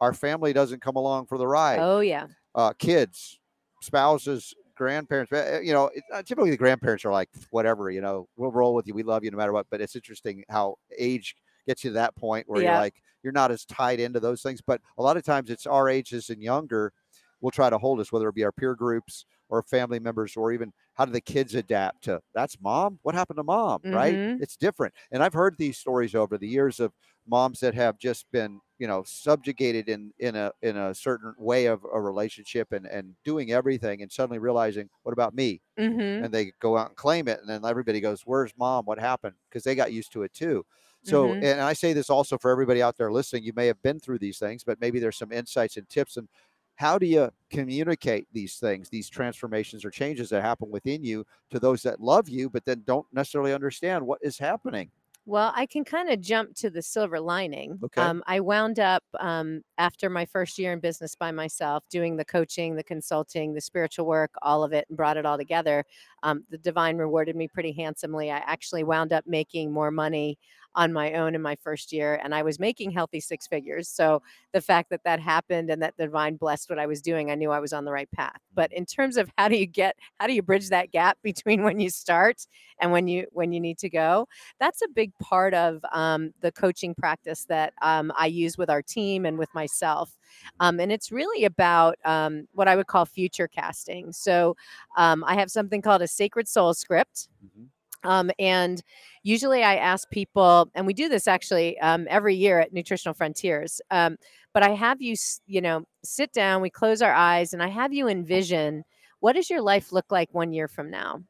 [0.00, 2.26] our family doesn't come along for the ride oh yeah.
[2.54, 3.40] uh, kids,
[3.80, 8.28] spouses grandparents, uh, you know, it, uh, typically the grandparents are like, whatever, you know,
[8.36, 8.94] we'll roll with you.
[8.94, 9.66] We love you no matter what.
[9.70, 11.36] But it's interesting how age
[11.66, 12.70] gets you to that point where Yeah.
[12.70, 14.60] you're like, you're not as tied into those things.
[14.62, 16.92] But a lot of times it's our ages and younger
[17.40, 20.52] will try to hold us, whether it be our peer groups or family members, or
[20.52, 22.98] even how do the kids adapt to that's mom?
[23.02, 23.84] What happened to mom?
[23.90, 24.18] Right?
[24.18, 24.40] Mhm.
[24.40, 24.94] It's different.
[25.10, 26.92] And I've heard these stories over the years of
[27.26, 31.66] moms that have just been, you know, subjugated in in a in a certain way
[31.66, 35.62] of a relationship and and doing everything and suddenly realizing, what about me?
[35.78, 36.22] Mhm.
[36.22, 39.34] and they go out and claim it and then everybody goes where's mom what happened
[39.48, 40.64] because they got used to it too
[41.02, 41.42] so Mhm.
[41.42, 44.18] and i say this also for everybody out there listening you may have been through
[44.18, 46.28] these things but maybe there's some insights and tips and
[46.76, 51.58] how do you communicate these things these transformations or changes that happen within you to
[51.60, 54.90] those that love you but then don't necessarily understand what is happening
[55.28, 57.82] Well, I can kind of jump to the silver lining.
[57.82, 58.10] Okay.
[58.10, 62.24] Um, I wound up um, after my first year in business by myself, doing the
[62.24, 65.84] coaching, the consulting, the spiritual work, all of it, and brought it all together.
[66.22, 68.30] Um, the divine rewarded me pretty handsomely.
[68.30, 70.38] I actually wound up making more money
[70.76, 73.88] on my own in my first year, and I was making healthy six figures.
[73.88, 77.30] So the fact that that happened and that the divine blessed what I was doing,
[77.30, 78.38] I knew I was on the right path.
[78.54, 81.62] But in terms of how do you get, how do you bridge that gap between
[81.64, 82.46] when you start
[82.80, 84.28] and when you when you need to go?
[84.60, 88.82] that's a big part of um, the coaching practice that um, I use with our
[88.82, 90.16] team and with myself.
[90.60, 94.12] Um, and it's really about um, what I would call future casting.
[94.12, 94.56] So
[94.96, 97.28] um, I have something called a sacred soul script.
[97.44, 97.66] Mhm.
[98.06, 98.82] Um, and
[99.22, 103.80] usually I ask people, and we do this actually um, every year at Nutritional Frontiers.
[103.90, 104.16] Um,
[104.54, 105.16] but I have you,
[105.46, 108.84] you know, sit down, we close our eyes, and I have you envision
[109.20, 111.22] what does your life look like one year from now?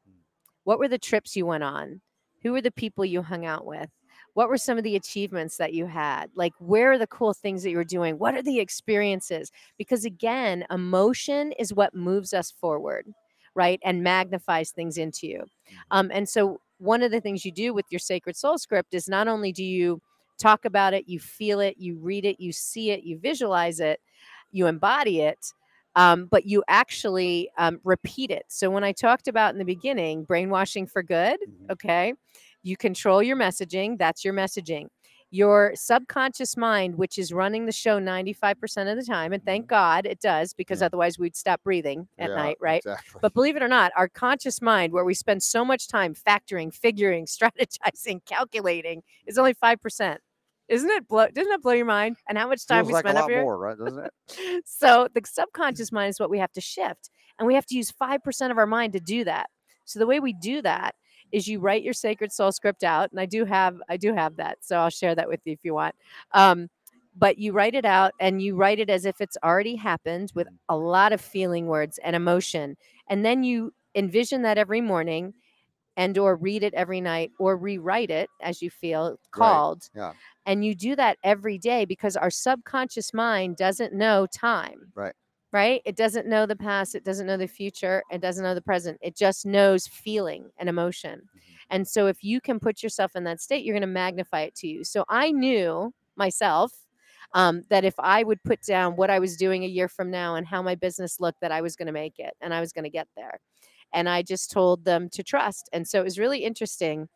[0.65, 2.01] What were the trips you went on?
[2.43, 3.89] Who were the people you hung out with?
[4.35, 6.31] What were some of the achievements that you had?
[6.35, 8.19] Like, where are the cool things that you were doing?
[8.19, 9.51] What are the experiences?
[9.79, 13.07] Because again, emotion is what moves us forward,
[13.55, 13.81] right?
[13.83, 15.45] And magnifies things into you.
[15.91, 19.09] Um, and so, one of the things you do with your sacred soul script is
[19.09, 20.01] not only do you
[20.41, 24.01] talk about it, you feel it, you read it, you see it, you visualize it,
[24.53, 25.39] you embody it,
[25.95, 28.45] um, but you actually um, repeat it.
[28.49, 31.71] So, when I talked about in the beginning, brainwashing for good, Mhm.
[31.73, 32.15] okay,
[32.63, 34.89] you control your messaging, that's your messaging.
[35.31, 39.75] Your subconscious mind, which is running the show 95% of the time, and thank mm-hmm.
[39.75, 40.87] God it does, because Yeah.
[40.87, 42.79] otherwise we'd stop breathing at Yeah, night, right?
[42.79, 46.15] exactly But believe it or not, our conscious mind, where we spend so much time
[46.15, 50.19] factoring, figuring, strategizing, calculating, is only 5%.
[50.69, 52.17] Isn't it blow doesn't it blow your mind?
[52.29, 53.43] And how much time feels we like a spend up here?
[53.43, 54.13] more right doesn't it
[54.67, 57.11] so the subconscious mind is what we have to shift.
[57.39, 59.49] And we have to use 5% of our mind to do that.
[59.85, 60.95] So the way we do that
[61.37, 63.11] is you write your sacred soul script out.
[63.11, 64.57] And I do have I do have that.
[64.63, 65.95] So I'll share that with you if you want.
[66.33, 66.71] Um,
[67.15, 70.49] but you write it out and you write it as if it's already happened with
[70.71, 72.75] a lot of feeling words and emotion.
[73.09, 75.35] And then you envision that every morning
[75.99, 79.91] and or read it every night or rewrite it as you feel called.
[79.95, 80.15] yeah.
[80.47, 84.91] And you do that every day because our subconscious mind doesn't know time.
[84.95, 85.15] Right.
[85.53, 85.81] Right?
[85.85, 88.99] It doesn't know the past, it doesn't know the future, it doesn't know the present.
[89.01, 91.23] It just knows feeling and emotion.
[91.71, 94.55] And so if you can put yourself in that state, you're going to magnify it
[94.57, 94.85] to you.
[94.85, 96.73] So I knew myself
[97.33, 100.35] um, that if I would put down what I was doing a year from now
[100.35, 102.73] and how my business looked, that I was going to make it and I was
[102.73, 103.39] going to get there.
[103.93, 105.69] And I just told them to trust.
[105.73, 107.09] And so it was really interesting.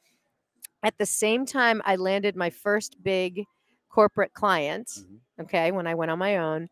[0.83, 3.45] At the same time, I landed my first big
[3.91, 4.89] corporate client.
[4.89, 5.21] Mhm.
[5.43, 5.73] Okay.
[5.73, 6.69] When I went on my own,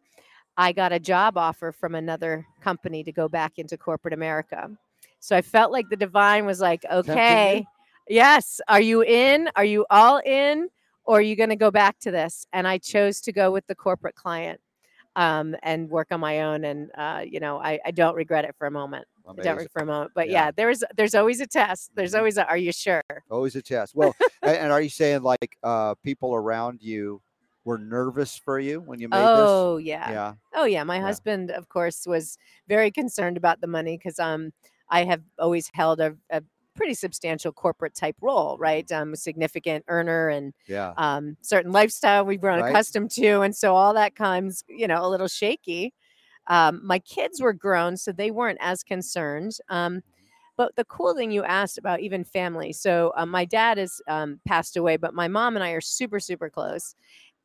[0.58, 4.68] I got a job offer from another company to go back into corporate America.
[5.20, 7.64] So I felt like the divine was like, okay,
[8.08, 9.48] yes, are you in?
[9.54, 10.68] Are you all in?
[11.04, 12.44] Or are you going to go back to this?
[12.52, 14.60] And I chose to go with the corporate client
[15.14, 16.64] um, and work on my own.
[16.64, 19.06] And, uh, you know, I, I don't regret it for a moment.
[19.26, 19.50] I don't Amazing.
[19.52, 20.10] regret for a moment.
[20.16, 20.46] But Yeah.
[20.46, 21.92] yeah, there's there's always a test.
[21.94, 22.18] There's Mhm.
[22.18, 23.02] always a, are you sure?
[23.30, 23.94] Always a test.
[23.94, 27.22] Well, and are you saying like uh, people around you
[27.68, 29.68] were nervous for you when you made Oh, this?
[29.74, 30.16] Oh yeah.
[30.16, 30.36] Yeah.
[30.54, 31.00] Oh yeah, my Yeah.
[31.00, 32.36] husband, of course, was
[32.68, 34.52] very concerned about the money because um
[34.90, 36.42] I have always held a, a
[36.74, 38.90] pretty substantial corporate type role, right?
[38.92, 40.96] Um, a significant earner and Yeah.
[40.96, 42.58] um, certain lifestyle we've grown Right.
[42.58, 45.92] accustomed to, and so all that comes, you know, a little shaky.
[46.48, 49.52] Um, my kids were grown, so they weren't as concerned.
[49.68, 50.02] Um,
[50.56, 52.72] but the cool thing you asked about even family.
[52.72, 56.18] So um, my dad has um, passed away, but my mom and I are super,
[56.18, 56.94] super close.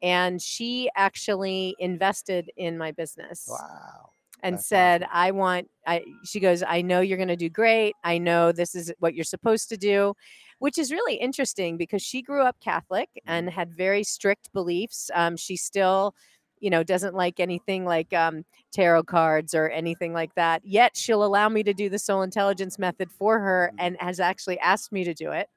[0.03, 4.13] And she actually invested in my business Wow.
[4.41, 5.09] and That's said, awesome.
[5.11, 7.95] I want, I, she goes, I know you're going to do great.
[8.03, 10.15] I know this is what you're supposed to do,
[10.59, 13.49] which is really interesting because she grew up Catholic and Mm-hmm.
[13.49, 15.09] had very strict beliefs.
[15.13, 16.13] Um, she still,
[16.59, 20.61] you know, doesn't like anything like um, tarot cards or anything like that.
[20.65, 23.77] Yet she'll allow me to do the soul intelligence method for her Mhm.
[23.77, 25.49] and has actually asked me to do it.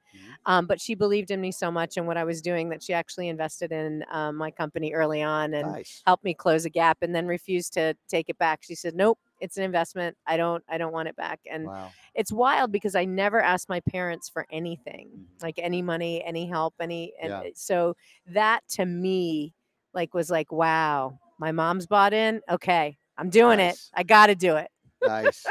[0.47, 2.93] Um, but she believed in me so much and what I was doing that she
[2.93, 6.01] actually invested in um, my company early on and nice.
[6.05, 8.61] helped me close a gap and then refused to take it back.
[8.63, 10.17] She said, "Nope, it's an investment.
[10.25, 11.91] I don't I don't want it back." And Wow.
[12.15, 15.43] it's wild because I never asked my parents for anything, Mhm.
[15.43, 17.43] like any money, any help, any and Yeah.
[17.53, 17.95] so
[18.27, 19.53] that to me
[19.93, 22.41] like was like, "Wow, my mom's bought in.
[22.49, 23.73] Okay, I'm doing Nice.
[23.73, 23.79] it.
[23.93, 24.71] I got to do it."
[25.03, 25.45] Nice.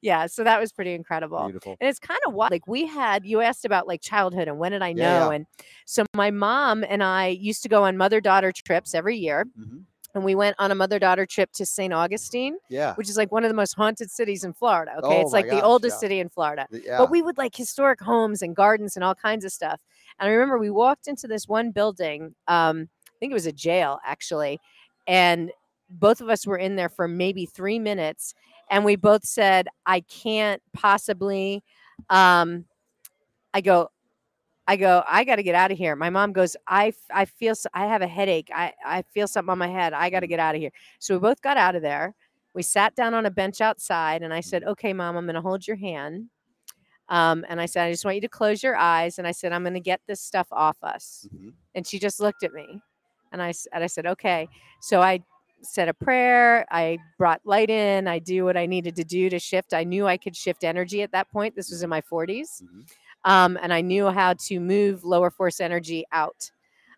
[0.00, 1.44] Yeah, so that was pretty incredible.
[1.44, 1.76] Beautiful.
[1.80, 4.72] And it's kind of what like we had you asked about like childhood and when
[4.72, 5.30] did I know Yeah, yeah.
[5.30, 5.46] and
[5.86, 9.78] so my mom and I used to go on mother daughter trips every year hmm
[10.16, 11.92] and we went on a mother daughter trip to St.
[11.92, 12.94] Augustine Yeah.
[12.94, 15.50] which is like one of the most haunted cities in Florida okay Oh it's like
[15.50, 16.00] the oldest yeah.
[16.00, 19.44] city in Florida The- but we would like historic homes and gardens and all kinds
[19.44, 19.80] of stuff
[20.20, 23.52] and I remember we walked into this one building um I think it was a
[23.52, 24.60] jail actually
[25.08, 25.50] and
[25.90, 28.34] both of us were in there for maybe 3 minutes
[28.70, 31.62] and we both said I can't possibly
[32.10, 32.64] um
[33.54, 33.90] I go
[34.66, 35.96] I go I got to get out of here.
[35.96, 38.50] My mom goes I, I feel I have a headache.
[38.54, 39.92] I I feel something on my head.
[39.92, 40.70] I got to get out of here.
[41.00, 42.14] So we both got out of there.
[42.54, 45.40] We sat down on a bench outside and I said, "Okay, mom, I'm going to
[45.42, 46.30] hold your hand."
[47.08, 49.52] Um, and I said, "I just want you to close your eyes." And I said,
[49.52, 51.52] "I'm going to get this stuff off us." Mhm.
[51.74, 52.80] And she just looked at me,
[53.32, 54.48] and I, and I said, "Okay."
[54.80, 55.20] So I
[55.66, 56.66] said a prayer.
[56.70, 58.06] I brought light in.
[58.08, 59.74] I do what I needed to do to shift.
[59.74, 61.56] I knew I could shift energy at that point.
[61.56, 62.86] This was in my 40s Mhm.
[63.24, 66.50] um, and I knew how to move lower force energy out.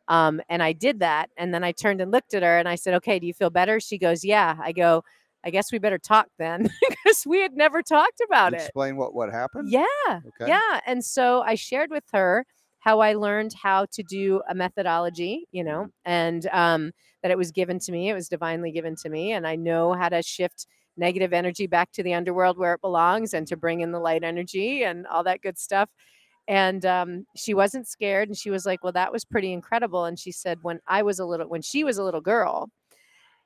[0.08, 1.30] Um, and I did that.
[1.36, 3.50] And then I turned and looked at her and I said, Okay, do you feel
[3.50, 3.80] better?
[3.80, 4.56] She goes, Yeah.
[4.60, 5.02] I go,
[5.44, 8.60] I guess we better talk then because we had never talked about it.
[8.62, 9.68] Explain what what happened.
[9.70, 9.84] Yeah.
[10.08, 10.48] Okay.
[10.48, 10.80] Yeah.
[10.86, 12.44] And so I shared with her
[12.80, 16.92] how I learned how to do a methodology, you know, and um,
[17.26, 18.10] that it was given to me.
[18.10, 19.32] It was divinely given to me.
[19.32, 23.34] And I know how to shift negative energy back to the underworld where it belongs
[23.34, 25.90] and to bring in the light energy and all that good stuff.
[26.48, 28.28] And um, she wasn't scared.
[28.28, 30.04] And she was like, Well, that was pretty incredible.
[30.06, 32.70] And she said, When I was a little, when she was a little girl,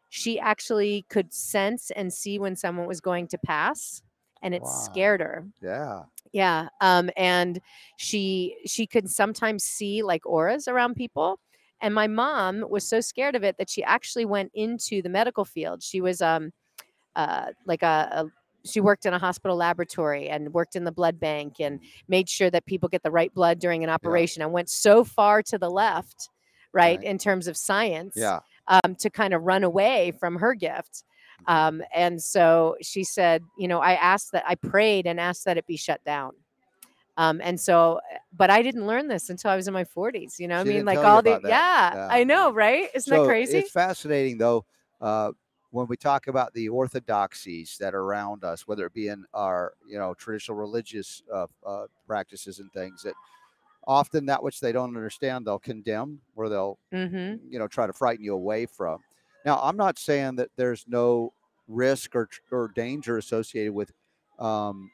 [0.09, 4.03] she actually could sense and see when someone was going to pass.
[4.43, 4.67] And it Wow.
[4.67, 6.07] scared her Yeah.
[6.33, 7.61] yeah um and
[7.97, 11.39] she she could sometimes see like auras around people
[11.81, 15.45] and my mom was so scared of it that she actually went into the medical
[15.45, 16.53] field she was um
[17.17, 18.27] uh like a, a
[18.63, 22.51] she worked in a hospital laboratory and worked in the blood bank and made sure
[22.51, 25.71] that people get the right blood during an operation and went so far to the
[25.71, 26.29] left
[26.73, 27.05] right, Right.
[27.05, 28.41] in terms of science Yeah.
[28.69, 31.05] um, to kind of run away from her gift.
[31.47, 35.57] Um, and so she said, you know, I asked that I prayed and asked that
[35.57, 36.33] it be shut down.
[37.17, 40.39] Um, and so, uh, but I didn't learn this until I was in my 40s.
[40.39, 41.95] You know, I mean, like all the, yeah.
[41.95, 42.09] Yeah.
[42.11, 42.89] I know, right?
[42.95, 43.59] Isn't so that crazy?
[43.59, 44.65] It's fascinating though.
[45.01, 45.33] Uh,
[45.71, 49.73] when we talk about the orthodoxies that are around us, whether it be in our
[49.89, 53.15] you know traditional religious uh, uh, practices and things, that
[53.87, 57.37] often that which they don't understand they'll condemn or they'll mm-hmm.
[57.49, 58.99] you know try to frighten you away from.
[59.45, 61.33] Now, I'm not saying that there's no
[61.69, 63.93] risk or or danger associated with
[64.39, 64.91] um,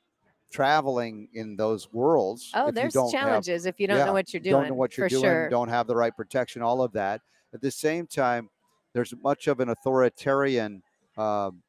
[0.51, 2.53] traveling in those worlds.
[2.55, 4.55] Oh, there's don't have challenges if you don't yeah, know what you're doing.
[4.55, 5.49] don't know what you're doing, sure.
[5.49, 7.21] don't have the right protection, all of that.
[7.53, 8.51] At the same time,
[8.93, 10.83] there's much of an authoritarian
[11.17, 11.63] um,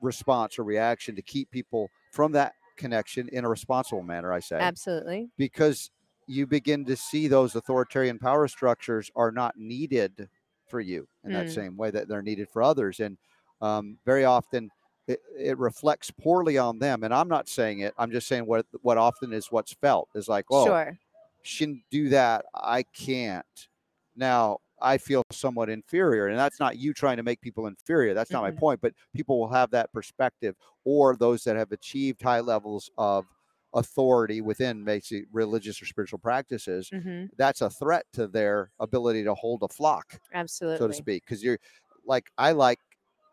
[0.00, 4.32] response or reaction to keep people from that connection in a responsible manner.
[4.32, 5.30] I say Absolutely.
[5.36, 5.90] because
[6.26, 10.28] you begin to see those authoritarian power structures are not needed
[10.68, 11.54] for you in that Mm.
[11.54, 13.18] same way that they're needed for others, and
[13.60, 14.70] um, very often.
[15.08, 17.94] It, it reflects poorly on them, and I'm not saying it.
[17.98, 20.98] I'm just saying what what often is what's felt is like, oh, Sure.
[21.42, 22.44] she can do that.
[22.54, 23.68] I can't.
[24.14, 28.14] Now I feel somewhat inferior, and that's not you trying to make people inferior.
[28.14, 28.58] That's not my Mm-mm.
[28.58, 28.80] point.
[28.80, 33.26] But people will have that perspective, or those that have achieved high levels of
[33.74, 36.92] authority within basic religious or spiritual practices.
[36.92, 40.78] hmm That's a threat to their ability to hold a flock, Absolutely.
[40.78, 41.24] so to speak.
[41.24, 41.58] Because you're
[42.04, 42.80] like I like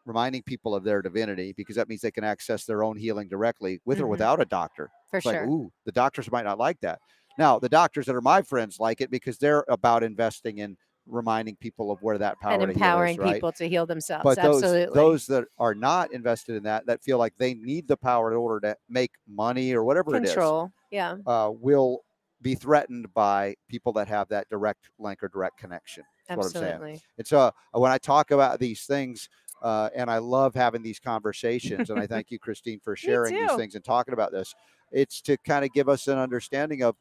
[0.10, 3.80] reminding people of their divinity because that means they can access their own healing directly
[3.86, 4.10] with or Mhm.
[4.10, 4.90] without a doctor.
[5.10, 5.42] For It's sure.
[5.42, 7.00] like, ooh, the doctors might not like that.
[7.38, 11.56] Now, the doctors that are my friends like it because they're about investing in reminding
[11.56, 13.34] people of where that power and to heal is, empowering right?
[13.34, 14.24] people to heal themselves.
[14.26, 14.94] But those Absolutely.
[14.94, 18.38] those that are not invested in that, that feel like they need the power in
[18.38, 20.72] order to make money or whatever control.
[20.92, 21.14] Yeah.
[21.14, 22.04] it is, uh, will
[22.42, 26.04] be threatened by people that have that direct link or direct connection.
[26.30, 26.66] That's what I'm saying.
[26.66, 27.02] Absolutely.
[27.18, 29.30] And so uh, when I talk about these things,
[29.62, 33.56] uh, and I love having these conversations, and I thank you, Kristine, for sharing these
[33.56, 34.54] things and talking about this.
[34.92, 36.96] It's to kind of give us an understanding of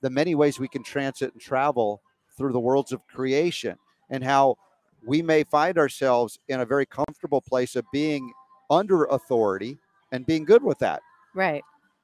[0.00, 2.00] the many ways we can transit and travel
[2.36, 3.76] through the worlds of creation
[4.10, 4.56] and how
[5.06, 8.32] we may find ourselves in a very comfortable place of being
[8.70, 9.78] under authority
[10.12, 11.02] and being good with that.
[11.34, 11.62] Right.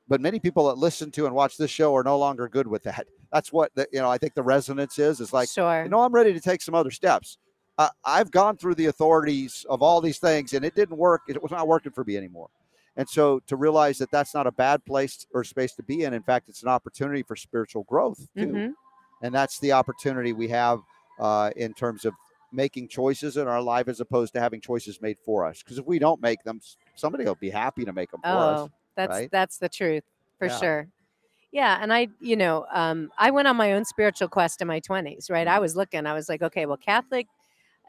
[0.09, 2.83] But many people that listen to and watch this show are no longer good with
[2.83, 3.07] that.
[3.33, 4.11] That's what the, you know.
[4.11, 5.21] I think the resonance is.
[5.21, 5.83] Is like, sure.
[5.85, 7.39] you know, I'm ready to take some other steps.
[7.79, 11.23] Uh, I've gone through the authorities of all these things, and it didn't work.
[11.29, 12.49] It was not working for me anymore.
[12.97, 16.13] And so to realize that that's not a bad place or space to be in.
[16.13, 18.47] In fact, it's an opportunity for spiritual growth too.
[18.47, 18.75] Mhm.
[19.23, 20.81] And that's the opportunity we have
[21.19, 22.15] uh, in terms of
[22.53, 25.63] making choices in our life as opposed to having choices made for us.
[25.63, 26.61] Because if we don't make them,
[26.97, 28.61] somebody will be happy to make them for us.
[28.61, 29.31] Oh, that's right?
[29.31, 30.03] that's the truth
[30.39, 30.59] for Yeah.
[30.59, 30.89] sure.
[31.53, 34.81] Yeah, and I, you know, um, I went on my own spiritual quest in my
[34.81, 35.29] twenties.
[35.31, 35.63] Right, I Mm-hmm.
[35.63, 36.07] was looking.
[36.07, 37.27] I was like, okay, well, Catholic,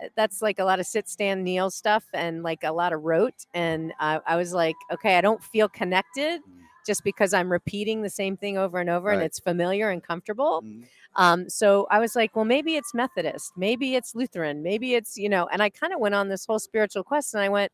[0.03, 3.03] uh, that's like a lot of sit, stand, kneel stuff, and like a lot of
[3.03, 3.45] rote.
[3.53, 6.62] And I, I was like, okay, I don't feel connected Mm.
[6.88, 10.64] just because I'm repeating the same thing over and over, and it's familiar and comfortable.
[10.64, 10.88] Mhm.
[11.16, 15.30] Um, so I was like, well, maybe it's Methodist, maybe it's Lutheran, maybe it's, you
[15.30, 17.72] know, and I kind of went on this whole spiritual quest and I went,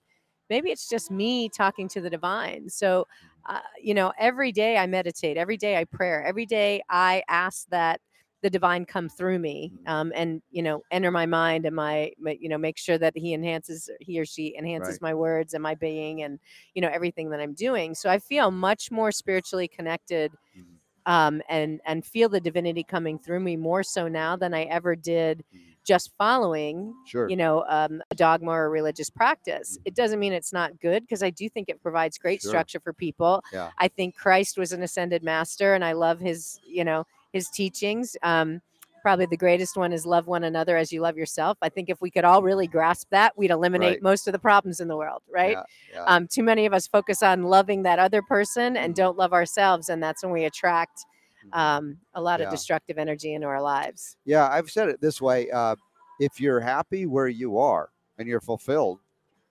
[0.50, 2.70] maybe it's just me talking to the divine.
[2.70, 3.08] So,
[3.48, 7.68] uh, you know, every day I meditate, every day I pray, every day I ask
[7.70, 8.02] that
[8.43, 9.88] the divine come through me Mhm.
[9.88, 13.14] um, and, you know, enter my mind and my, my, you know, make sure that
[13.18, 15.02] he enhances, he or she enhances Right.
[15.02, 16.39] my words and my being and,
[16.76, 17.95] you know, everything that I'm doing.
[17.95, 20.80] So I feel much more spiritually connected Mhm.
[21.06, 24.95] um, and and feel the divinity coming through me more so now than I ever
[24.95, 25.77] did Mhm.
[25.88, 27.30] Just following Sure.
[27.30, 29.78] you know um, a dogma or a religious practice.
[29.86, 32.50] It doesn't mean it's not good because I do think it provides great Sure.
[32.52, 33.42] structure for people.
[33.54, 33.72] Yeah.
[33.78, 38.18] I think Christ was an ascended master, and I love his you know his teachings.
[38.22, 38.62] Um,
[39.04, 41.58] probably the greatest one is love one another as you love yourself.
[41.62, 44.02] I think if we could all really grasp that, we'd eliminate Right.
[44.02, 45.52] most of the problems in the world, right?
[45.52, 45.64] Yeah,
[45.94, 46.04] yeah.
[46.08, 48.98] um, too many of us focus on loving that other person and Mhm.
[48.98, 51.06] don't love ourselves and that's when we attract.
[51.54, 52.45] Um, a lot Yeah.
[52.48, 55.76] of destructive energy into our lives Yeah, I've said it this way: uh,
[56.20, 59.00] if you're happy where you are and you're fulfilled,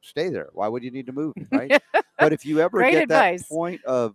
[0.01, 0.49] stay there.
[0.53, 1.35] Why would you need to move?
[1.51, 1.81] Right?
[2.19, 3.43] but if you ever Great get advice.
[3.43, 4.15] that point of,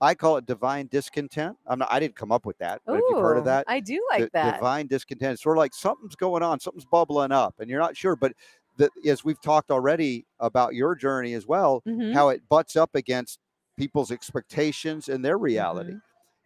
[0.00, 1.56] I call it divine discontent.
[1.66, 1.88] I'm not.
[1.90, 4.30] I didn't come up with that, but if you've heard of that, i do like
[4.32, 5.32] that divine discontent.
[5.34, 8.14] It's sort of like something's going on, something's bubbling up, and you're not sure.
[8.14, 8.32] But
[8.76, 12.14] the, as we've talked already about your journey as well, Mhm.
[12.14, 13.40] how it butts up against
[13.76, 15.90] people's expectations and their reality.
[15.90, 15.98] Mm-hmm.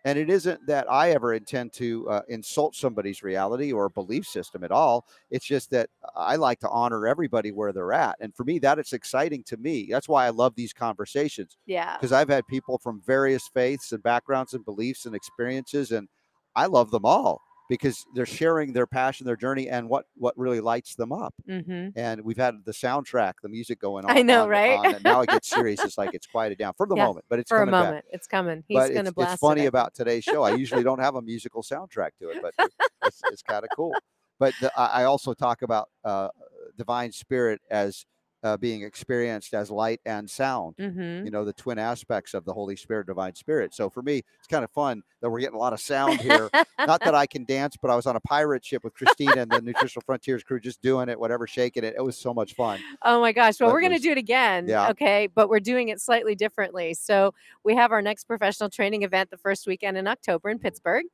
[0.05, 4.65] And it isn't that I ever intend to uh, insult somebody's reality or belief system
[4.65, 5.07] at all.
[5.31, 8.17] It's just that I like to honor everybody where they're at.
[8.21, 9.89] And for me, that is exciting to me.
[9.91, 14.03] That's why I love these conversations yeah because I've had people from various faiths and
[14.03, 16.09] backgrounds and beliefs and experiences, and
[16.57, 20.61] I love them all because they're sharing their passion, their journey, and what what really
[20.61, 21.35] lights them up.
[21.47, 24.19] hmm And we've had the soundtrack, the music going on.
[24.19, 24.81] I know, on- right?
[24.81, 25.85] on, and now it gets serious.
[25.85, 27.97] It's like it's quieted down for the Yeah, moment, but it's for a coming back.
[27.97, 29.67] moment it's coming he's But gonna it's, blast it's funny it.
[29.67, 30.43] about today's show.
[30.43, 32.55] I usually don't have a musical soundtrack to it, but
[33.03, 33.99] it's, it's kind of cool.
[34.39, 36.29] But the, I I also talk about uh,
[36.77, 38.07] divine spirit as
[38.43, 41.25] uh, being experienced as light and sound Mhm.
[41.25, 44.49] you know the twin aspects of the holy spirit divine spirit so for me it's
[44.49, 47.45] kind of fun that we're getting a lot of sound here not that i can
[47.45, 50.59] dance but i was on a pirate ship with christina and the nutritional frontiers crew
[50.59, 53.59] just doing it whatever shaking it it was so much fun Oh my gosh.
[53.61, 54.67] Well, But we're going to do it again.
[54.69, 54.91] Yeah.
[54.91, 55.27] Okay.
[55.27, 56.95] But we're doing it slightly differently.
[56.95, 57.35] So
[57.65, 61.05] we have our next professional training event the first weekend in October in Pittsburgh.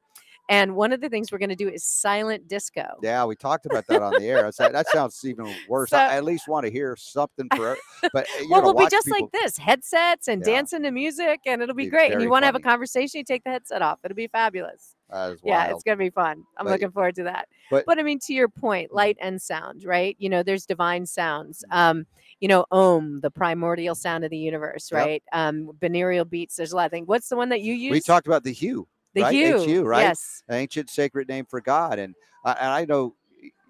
[0.50, 2.86] And one of the things we're going to do is silent disco.
[3.02, 6.14] yeah we talked about that on the air like, that sounds even worse So- i
[6.16, 7.76] at least want to hear something for
[8.12, 10.54] but uh, well, we'll be just people, like this headsets and Yeah.
[10.54, 12.12] dancing to music, and it'll be Be great.
[12.12, 13.98] And you want to have a conversation, you take the headset off.
[14.04, 14.94] It'll be fabulous.
[15.42, 16.44] Yeah, it's going to be fun.
[16.56, 17.48] I'm But- looking forward to that.
[17.70, 20.14] but- But, I mean, to your point, light and sound, right?
[20.18, 21.64] You know, there's divine sounds.
[21.70, 21.76] Mhm.
[21.76, 22.06] Um,
[22.40, 24.98] you know, Om, the primordial sound of the universe, Yep.
[25.04, 25.22] right?
[25.32, 26.54] Um, binaural beats.
[26.56, 27.08] There's a lot of things.
[27.08, 27.90] What's the one that you use?
[27.92, 28.86] we talked about the hue
[29.18, 29.38] the right?
[29.38, 30.12] hue, HU, right?
[30.12, 30.42] Yes.
[30.48, 31.98] an ancient sacred name for God.
[31.98, 32.14] And
[32.44, 33.16] I and I know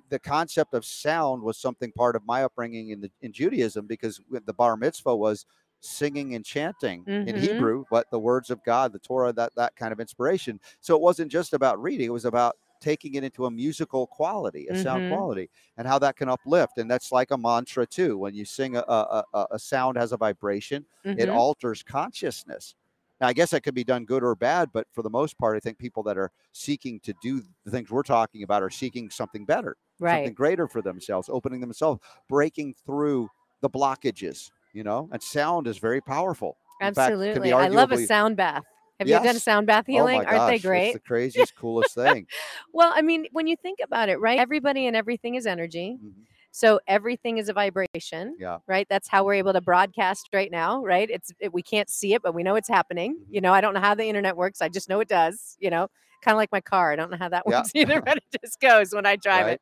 [0.08, 4.20] the concept of sound was something part of my upbringing in the in Judaism because
[4.30, 5.46] the bar mitzvah was
[5.80, 7.36] singing and chanting in Mhm.
[7.36, 10.60] Hebrew, but the words of God, the Torah, that that kind of inspiration.
[10.80, 14.68] So it wasn't just about reading; it was about taking it into a musical quality,
[14.68, 15.04] a sound Mhm.
[15.04, 16.78] quality, and how that can uplift.
[16.78, 18.16] And that's like a mantra too.
[18.18, 20.86] When you sing, a, a, a, a sound has a vibration
[21.16, 21.28] it Mhm.
[21.28, 22.74] alters consciousness.
[23.20, 25.56] Now, I guess that could be done good or bad, but for the most part,
[25.56, 29.10] I think people that are seeking to do the things we're talking about are seeking
[29.10, 33.28] something better, something greater for themselves, opening themselves, breaking through
[33.60, 36.56] the blockages, you know, and sound is very powerful.
[36.80, 37.52] In fact, Absolutely.
[37.52, 38.64] I love a sound bath.
[39.00, 40.20] Have you done a sound bath Oh healing?
[40.20, 40.84] my Aren't they great?
[40.86, 42.26] It's the craziest, coolest thing.
[42.72, 44.38] Well, I mean, when you think about it, right?
[44.38, 45.98] Everybody and everything is energy.
[46.02, 46.26] Mhm.
[46.58, 48.38] So everything is a vibration.
[48.38, 48.58] Yeah.
[48.66, 48.86] Right.
[48.90, 50.82] That's how we're able to broadcast right now.
[50.82, 51.08] Right.
[51.10, 53.16] It's it, we can't see it, but we know it's happening.
[53.18, 53.24] Mhm.
[53.30, 54.60] You know, I don't know how the internet works.
[54.60, 55.56] I just know it does.
[55.58, 55.88] You know,
[56.22, 56.92] kind of like my car.
[56.92, 57.62] I don't know how that Yeah.
[57.62, 59.48] works either, but it just goes when I drive Right.
[59.48, 59.60] it.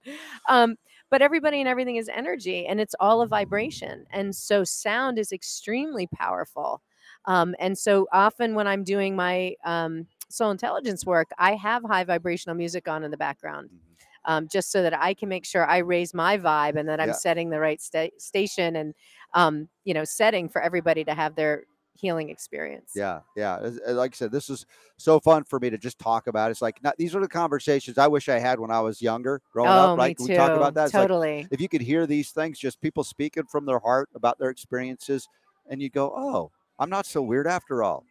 [0.49, 0.76] Um,
[1.11, 5.32] but everybody and everything is energy and it's all a vibration and so sound is
[5.32, 6.82] extremely powerful
[7.26, 12.05] um, and so often when i'm doing my um, soul intelligence work i have high
[12.05, 13.95] vibrational music on in the background Mhm.
[14.27, 17.09] Um, just so that i can make sure i raise my vibe and that i'm
[17.09, 17.14] Yeah.
[17.14, 18.95] setting the right sta- station and
[19.35, 21.64] um, you know setting for everybody to have their
[21.95, 23.59] healing experience Yeah, yeah.
[23.59, 24.66] As- Like I said, this is
[24.99, 26.51] so fun for me to just talk about.
[26.51, 29.41] It's like not, these are the conversations I wish I had when I was younger,
[29.51, 29.99] growing oh up.
[29.99, 30.16] Right?
[30.16, 30.87] too We talk about that.
[30.87, 34.09] It's like, totally if you could hear these things, just people speaking from their heart
[34.14, 35.27] about their experiences,
[35.70, 38.05] and you go, "Oh, I'm not so weird after all,"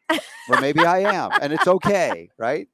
[0.47, 2.67] or maybe I am, and it's okay, right?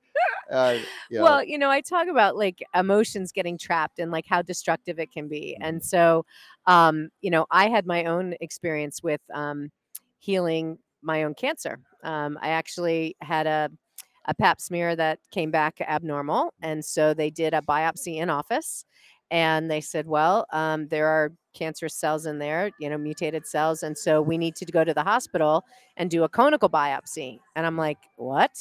[0.51, 0.77] Uh,
[1.09, 4.99] you well you know i talk about like emotions getting trapped and like how destructive
[4.99, 5.63] it can be Mm-hmm.
[5.69, 6.25] and so
[6.67, 9.71] um you know i had my own experience with um
[10.19, 11.79] healing my own cancer.
[12.03, 13.69] Um i actually had a
[14.25, 18.85] a pap smear that came back abnormal and so they did a biopsy in office
[19.31, 23.81] and they said well um, there are cancerous cells in there you know mutated cells
[23.83, 25.63] and so we need to go to the hospital
[25.97, 27.39] and do a conical biopsy.
[27.55, 28.51] And i'm like what?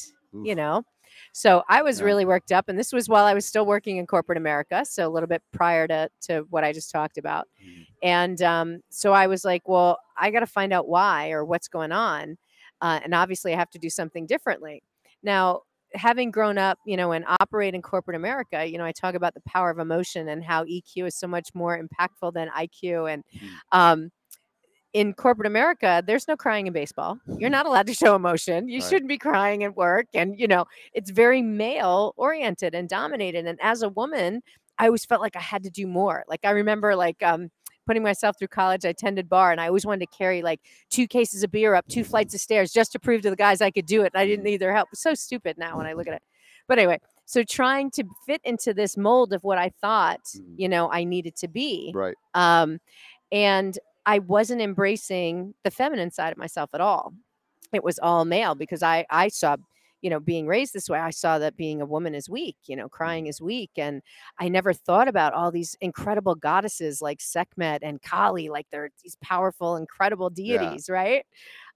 [0.47, 0.85] You know
[1.33, 2.07] so I was Yeah.
[2.07, 5.07] really worked up, and this was while I was still working in corporate America, so
[5.07, 7.49] a little bit prior to to what I just talked about.
[7.65, 7.87] Mhm.
[8.03, 11.69] And um, so I was like, well, I got to find out why or what's
[11.69, 12.39] going on,
[12.81, 14.83] uh, and obviously I have to do something differently.
[15.23, 15.63] Now,
[15.95, 19.35] having grown up, you know, and operate in corporate America, you know, I talk about
[19.35, 23.25] the power of emotion and how EQ is so much more impactful than IQ, and
[23.35, 23.49] Mhm.
[23.73, 24.11] um,
[24.93, 27.19] in corporate America, there's no crying in baseball.
[27.39, 28.69] You're not allowed to show emotion.
[28.69, 28.89] You Right.
[28.89, 30.07] shouldn't be crying at work.
[30.15, 30.65] And, you know,
[30.95, 33.47] it's very male oriented and dominated.
[33.47, 34.43] And as a woman,
[34.79, 36.25] I always felt like I had to do more.
[36.29, 37.51] Like I remember like um
[37.87, 40.61] putting myself through college, I attended bar and I always wanted to carry like
[40.91, 43.61] two cases of beer up two flights of stairs just to prove to the guys
[43.61, 44.13] I could do it.
[44.15, 44.89] And I didn't need their help.
[44.93, 46.23] It's so stupid now when I look at it.
[46.69, 50.55] But anyway, so trying to fit into this mold of what I thought, Mhm.
[50.57, 52.15] you know, I needed to be right.
[52.35, 52.81] um,
[53.33, 53.77] and
[54.07, 57.13] I wasn't embracing the feminine side of myself at all.
[57.73, 59.57] It was all male because I I saw,
[60.03, 62.77] you know, being raised this way, I saw that being a woman is weak, you
[62.77, 64.03] know, crying is weak, and
[64.39, 69.17] I never thought about all these incredible goddesses like Sekhmet and Kali, like they're these
[69.23, 71.25] powerful, incredible deities, right?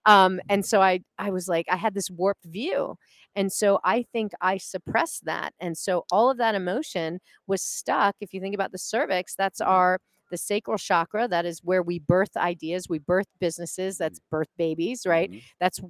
[0.06, 2.96] Um, and so I I was like, I had this warped view.
[3.36, 5.54] And so I think I suppressed that.
[5.60, 8.14] And so all of that emotion was stuck.
[8.20, 9.98] If you think about the cervix, that's our
[10.34, 11.28] the sacral chakra.
[11.28, 15.30] That is where we birth ideas, we birth businesses, that's birth babies, right?
[15.30, 15.42] Mhm.
[15.60, 15.80] That's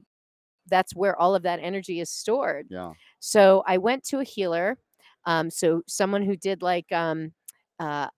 [0.67, 2.67] that's where all of that energy is stored.
[2.71, 2.93] Yeah.
[3.21, 4.79] So I went to a healer.
[5.27, 7.33] Um, so someone who did like um
[7.81, 8.09] uh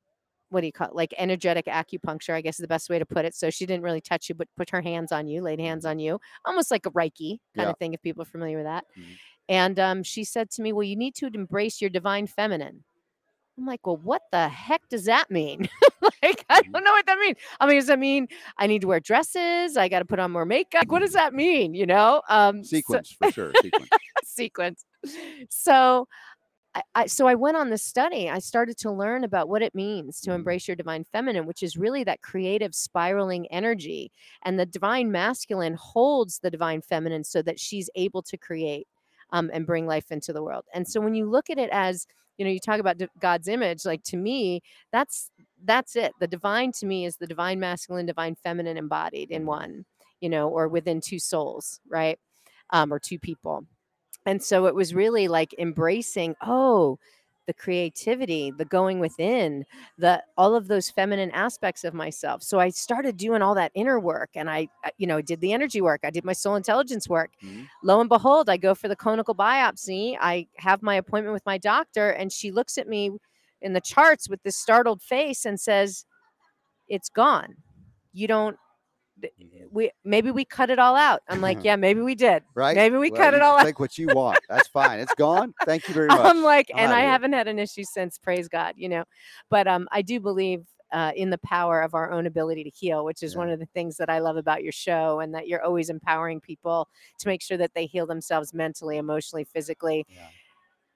[0.50, 0.94] what do you call it?
[0.94, 3.34] Like energetic acupuncture, I guess is the best way to put it.
[3.34, 5.98] So she didn't really touch you, but put her hands on you, laid hands on
[5.98, 7.72] you, almost like a Reiki kind Yeah.
[7.72, 8.84] of thing, if people are familiar with that.
[8.98, 9.18] Mhm.
[9.48, 12.84] And um, she said to me, Well, you need to embrace your divine feminine.
[13.58, 15.68] I'm like, Well, what the heck does that mean?
[16.22, 16.72] like, I Mhm.
[16.72, 17.36] don't know what that means.
[17.61, 18.28] I mean, does that mean
[18.59, 19.76] I need to wear dresses?
[19.76, 20.82] I got to put on more makeup?
[20.82, 21.74] Like, what does that mean?
[21.74, 22.22] You know?
[22.28, 23.52] Um, so- Sequence for sure.
[23.62, 23.90] Sequence.
[24.24, 24.84] sequence.
[25.50, 26.09] So
[26.74, 28.28] I, I so I went on this study.
[28.28, 30.34] I started to learn about what it means to Mhm.
[30.36, 34.11] embrace your divine feminine, which is really that creative spiraling energy.
[34.44, 38.86] And the divine masculine holds the divine feminine so that she's able to create
[39.30, 40.64] um, and bring life into the world.
[40.74, 42.07] And so when you look at it as
[42.38, 43.86] you know, you talk about God's image.
[43.86, 44.61] Like to me,
[44.92, 45.30] that's
[45.66, 46.12] that's it.
[46.20, 49.46] The divine to me is the divine masculine, divine feminine embodied in Mhm.
[49.46, 49.84] one.
[50.20, 52.18] You know, or within two souls, right?
[52.70, 53.66] Um, or two people.
[54.26, 56.98] And so it was really like embracing, oh,
[57.46, 59.64] the creativity, the going within,
[59.98, 62.42] the all of those feminine aspects of myself.
[62.42, 65.80] So I started doing all that inner work and I, you know, did the energy
[65.80, 66.00] work.
[66.04, 67.34] I did my soul intelligence work.
[67.42, 67.70] Mhm.
[67.84, 70.16] Lo and behold, I go for the conical biopsy.
[70.20, 73.12] I have my appointment with my doctor and she looks at me
[73.62, 76.04] in the charts with this startled face and says,
[76.88, 77.57] "It's gone.
[78.12, 78.57] You don't
[79.22, 79.68] Mhm.
[79.70, 82.76] we maybe we cut it all out." I'm like, "Yeah, maybe we did." Right.
[82.76, 83.64] Maybe we Well, cut it all out.
[83.64, 84.38] Think what you want.
[84.48, 85.00] That's fine.
[85.00, 85.54] It's gone.
[85.64, 86.20] Thank you very much.
[86.20, 87.11] I'm like, I'm and I here.
[87.11, 89.04] haven't had an issue since, praise God, you know.
[89.48, 93.04] But um, I do believe uh, in the power of our own ability to heal,
[93.04, 95.62] which is one of the things that I love about your show, and that you're
[95.64, 96.88] always empowering people
[97.18, 100.28] to make sure that they heal themselves mentally, emotionally, physically, Yeah.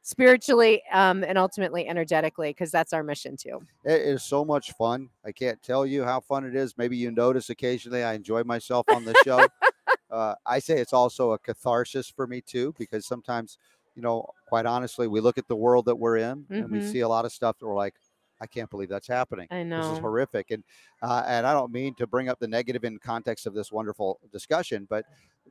[0.02, 3.66] Spiritually, um, and ultimately energetically, because that's our mission too.
[3.84, 5.10] It is so much fun.
[5.24, 6.76] I can't tell you how fun it is.
[6.76, 9.48] Maybe you notice occasionally I enjoy myself on the show.
[10.10, 13.58] uh, I say it's also a catharsis for me too, because sometimes,
[13.94, 16.82] you know, quite honestly, we look at the world that we're in and we Mhm.
[16.82, 17.94] see a lot of stuff that we're like,
[18.40, 19.48] I can't believe that's happening.
[19.50, 20.50] I know This is horrific.
[20.50, 20.64] And
[21.02, 24.20] uh, and I don't mean to bring up the negative in context of this wonderful
[24.32, 25.06] discussion, but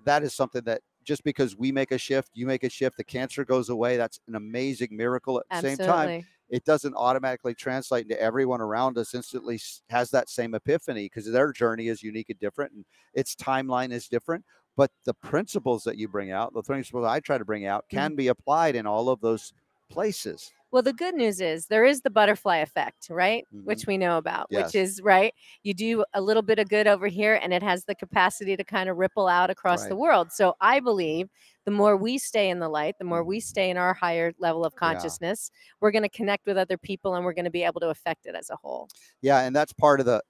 [0.06, 3.04] that is something that just because we make a shift, you make a shift, the
[3.04, 3.98] cancer goes away.
[3.98, 5.40] That's an amazing miracle.
[5.40, 6.14] At the same time,
[6.50, 11.52] it doesn't automatically translate into everyone around us instantly has that same epiphany because their
[11.52, 14.46] journey is unique and different and its timeline is different.
[14.76, 17.98] But the principles that you bring out, the principles I try to bring out, Mm-hmm.
[17.98, 19.54] can be applied in all of those
[19.90, 20.52] places.
[20.72, 23.44] Well, the good news is there is the butterfly effect, right?
[23.54, 23.64] Mhm.
[23.66, 24.66] Which we know about, Yes.
[24.68, 25.34] which is right.
[25.64, 28.64] You do a little bit of good over here, and it has the capacity to
[28.64, 30.32] kind of ripple out across the world.
[30.32, 31.30] So I believe
[31.66, 34.64] the more we stay in the light, the more we stay in our higher level
[34.64, 34.86] of Mm-hmm.
[34.90, 34.90] Yeah.
[34.94, 35.52] consciousness,
[35.82, 38.26] we're going to connect with other people and we're going to be able to affect
[38.28, 38.90] it as a whole.
[39.22, 40.24] Yeah, and that's part of the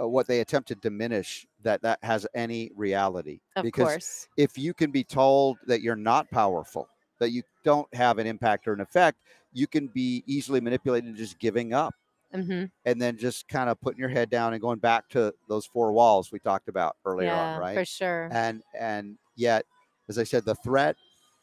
[0.00, 3.40] uh, what they attempt to diminish that that has any reality.
[3.56, 4.28] Of because course.
[4.36, 6.88] if you can be told that you're not powerful,
[7.20, 9.18] that you don't have an impact or an effect,
[9.52, 11.94] you can be easily manipulated into just giving up
[12.32, 15.66] hmm and then just kind of putting your head down and going back to those
[15.66, 17.82] four walls we talked about earlier Yeah, on, right?
[17.82, 18.36] for sure.
[18.36, 19.66] And and yet,
[20.08, 20.96] as I said, the threat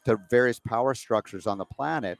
[0.06, 2.18] to various power structures on the planet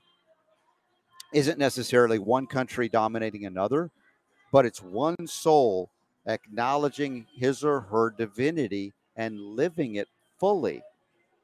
[1.33, 3.91] isn't necessarily one country dominating another,
[4.53, 5.91] but it's one soul
[6.27, 10.09] acknowledging his or her divinity and living it
[10.41, 10.83] fully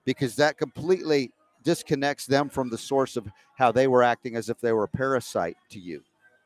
[0.05, 1.33] because that completely
[1.67, 4.89] disconnects them from the source of how they were acting as if they were a
[4.89, 6.03] parasite to you.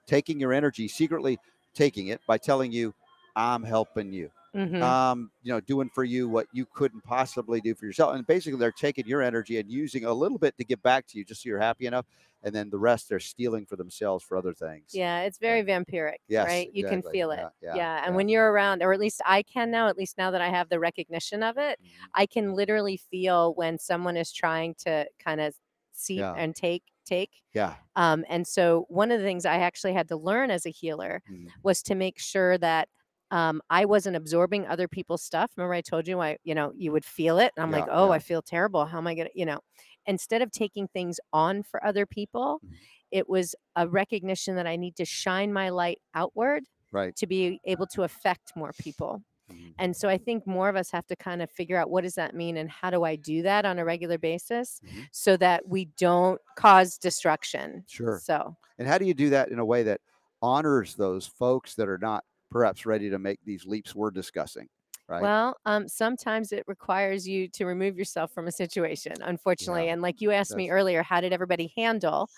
[0.07, 1.39] Taking your energy secretly
[1.75, 2.95] taking it by telling you
[3.37, 4.95] i'm helping you Mhm.
[5.05, 8.15] um, you know, doing for you what you couldn't possibly do for yourself.
[8.15, 11.19] And basically, they're taking your energy and using a little bit to give back to
[11.19, 12.07] you just so you're happy enough.
[12.43, 15.03] And then the rest they're stealing for themselves for other things.
[15.03, 16.69] Yeah, it's very vampiric, Yes, right?
[16.73, 17.47] You can feel it.
[17.47, 18.17] Yeah, Yeah, yeah, And yeah.
[18.17, 20.69] when you're around, or at least I can now, at least now that I have
[20.69, 22.11] the recognition of it, Mhm.
[22.15, 25.55] I can literally feel when someone is trying to kind of
[25.93, 26.35] see Yeah.
[26.35, 27.43] and take take.
[27.55, 27.79] Yeah.
[27.97, 31.23] Um, and so one of the things I actually had to learn as a healer
[31.27, 31.55] Mhm.
[31.63, 32.89] was to make sure that
[33.31, 35.53] um, I wasn't absorbing other people's stuff.
[35.57, 37.53] Remember, I told you I, you know, you would feel it.
[37.57, 38.13] And I'm like, oh, yeah.
[38.13, 38.85] I feel terrible.
[38.87, 39.61] How am I gonna, you know?
[40.07, 42.75] Instead of taking things on for other people, Mhm.
[43.11, 47.15] it was a recognition that I need to shine my light outward Right.
[47.17, 49.23] to be able to affect more people.
[49.51, 49.75] Mhm.
[49.79, 52.15] And so I think more of us have to kind of figure out what does
[52.15, 55.09] that mean and how do I do that on a regular basis Mhm.
[55.13, 57.85] so that we don't cause destruction.
[57.89, 58.19] Sure.
[58.21, 60.01] So, And how do you do that in a way that
[60.43, 64.69] honors those folks that are not perhaps ready to make these leaps we're discussing?
[65.09, 65.23] Right.
[65.23, 69.87] well, um, sometimes it requires you to remove yourself from a situation, unfortunately.
[69.87, 72.29] Yeah, And like you asked me earlier, how did everybody handle?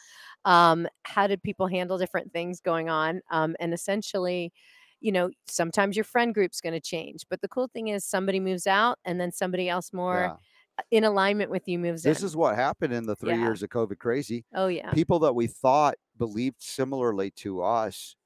[0.46, 3.20] Um, how did people handle different things going on?
[3.30, 4.54] Um, and essentially,
[5.00, 7.26] you know, sometimes your friend group's going to change.
[7.28, 10.34] But the cool thing is somebody moves out and then somebody else more
[10.78, 10.84] yeah.
[10.90, 12.10] in alignment with you moves in.
[12.10, 12.26] This in.
[12.26, 13.40] is what happened in the three Yeah.
[13.40, 14.46] years of COVID crazy.
[14.54, 14.90] oh, yeah.
[14.92, 18.16] People that we thought believed similarly to us,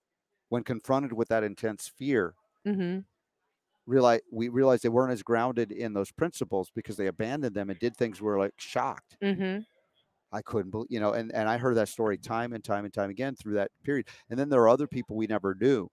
[0.48, 2.98] when confronted with that intense fear, hmm
[3.86, 7.78] realize we realized they weren't as grounded in those principles because they abandoned them and
[7.78, 9.18] did things we were like shocked.
[9.22, 9.66] hmm
[10.32, 12.92] I couldn't believe, you know, and, and I heard that story time and time and
[12.92, 14.08] time again through that period.
[14.28, 15.88] And then there are other people we never knew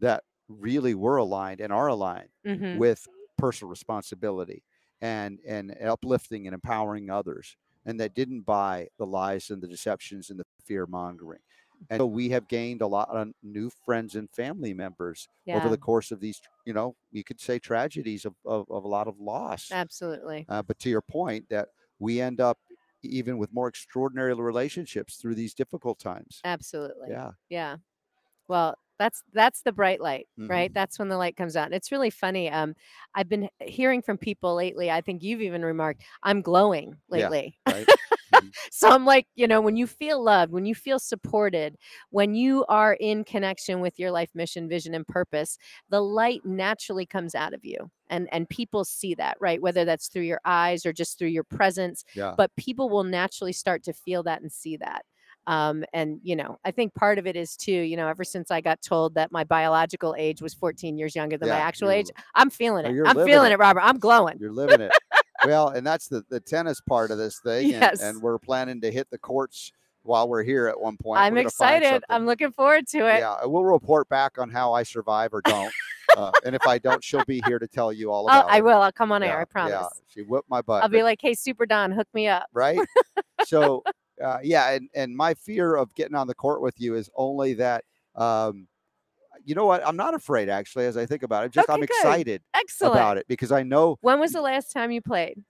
[0.00, 4.64] that really were aligned and are aligned hmm with personal responsibility
[5.00, 10.30] and and uplifting and empowering others and that didn't buy the lies and the deceptions
[10.30, 11.40] and the fear mongering.
[11.90, 15.76] And so we have gained a lot of new friends and family members over the
[15.78, 19.18] course of these, you know, you could say tragedies of, of, of a lot of
[19.20, 19.70] loss.
[19.70, 20.48] Absolutely.
[20.48, 21.68] Uh, but to your point, that
[21.98, 22.58] we end up
[23.02, 26.40] even with more extraordinary relationships through these difficult times.
[26.44, 27.10] Absolutely.
[27.10, 27.32] Yeah.
[27.48, 27.76] Yeah.
[28.48, 30.70] Well, that's that's the bright light, right?
[30.70, 30.74] Mhm.
[30.74, 31.66] That's when the light comes out.
[31.66, 32.50] And it's really funny.
[32.50, 32.74] Um,
[33.14, 34.90] I've been hearing from people lately.
[34.90, 37.72] I think you've even remarked, I'm glowing lately Yeah.
[37.72, 37.88] Right.
[38.70, 41.76] so I'm like, you know, when you feel loved, when you feel supported,
[42.10, 45.58] when you are in connection with your life mission, vision, and purpose,
[45.90, 47.90] the light naturally comes out of you.
[48.10, 49.60] And and people see that, right?
[49.62, 52.04] Whether that's through your eyes or just through your presence.
[52.14, 52.34] Yeah.
[52.36, 55.04] But people will naturally start to feel that and see that.
[55.46, 58.50] Um, and you know, I think part of it is too, you know, ever since
[58.50, 62.06] I got told that my biological age was 14 years younger than my actual age,
[62.34, 62.94] I'm feeling Oh, it.
[63.06, 63.54] I'm feeling it.
[63.54, 63.80] it, Robert.
[63.80, 64.38] I'm glowing.
[64.40, 64.92] You're living it.
[65.46, 67.72] Well, and that's the, the tennis part of this thing.
[67.74, 68.00] and- Yes.
[68.02, 69.72] And, we're planning to hit the courts
[70.02, 71.20] while we're here at one point.
[71.20, 72.04] I'm We're gonna find excited.
[72.08, 73.20] I'm looking forward to it.
[73.20, 75.72] Yeah, and we'll report back on how I survive or don't.
[76.16, 78.58] uh, and if I don't, she'll be here to tell you all I'll, about I
[78.58, 78.64] it.
[78.64, 78.80] will.
[78.82, 79.40] I'll come on Yeah, air.
[79.40, 79.72] I promise.
[79.72, 80.82] Yeah, she whipped my butt.
[80.82, 82.78] I'll be but- like, "Hey, Super Don, hook me up." right?
[83.44, 83.82] so,
[84.22, 87.54] uh, yeah, and and my fear of getting on the court with you is only
[87.54, 87.84] that.
[88.14, 88.68] Um,
[89.44, 89.86] you know what?
[89.86, 90.86] I'm not afraid actually.
[90.86, 91.90] As I think about it, just I'm good.
[91.90, 92.94] excited Excellent.
[92.94, 95.42] about it because I know When was the last time you played?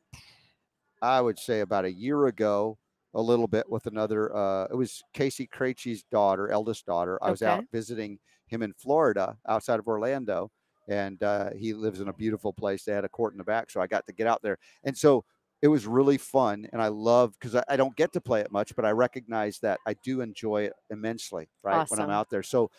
[1.02, 2.78] I would say about a year ago,
[3.14, 4.34] a little bit with another.
[4.34, 7.18] Uh, it was Casey Krejci's daughter, eldest daughter.
[7.22, 10.50] I was out visiting him in Florida, outside of Orlando,
[10.88, 12.84] and uh, he lives in a beautiful place.
[12.84, 14.58] They had a court in the back, so I got to get out there.
[14.82, 15.24] And so
[15.62, 18.52] it was really fun, and I love because I, I don't get to play it
[18.52, 21.88] much, but I recognize that I do enjoy it immensely, right?
[21.88, 22.70] When I'm out there, so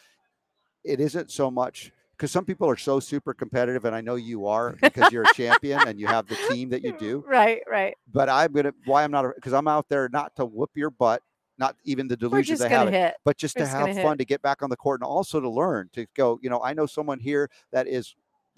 [0.86, 4.48] it isn't so much because some people are so super competitive, and I know you
[4.48, 7.24] are because you're a champion and you have the team that you do.
[7.28, 7.96] Right, right.
[8.12, 11.22] But I'm gonna why I'm not because I'm out there not to whoop your butt,
[11.58, 14.04] not even the delusions I have it, but just We're to just have hit.
[14.04, 16.40] fun, to get back on the court, and also to learn to go.
[16.42, 18.16] You know, I know someone here that is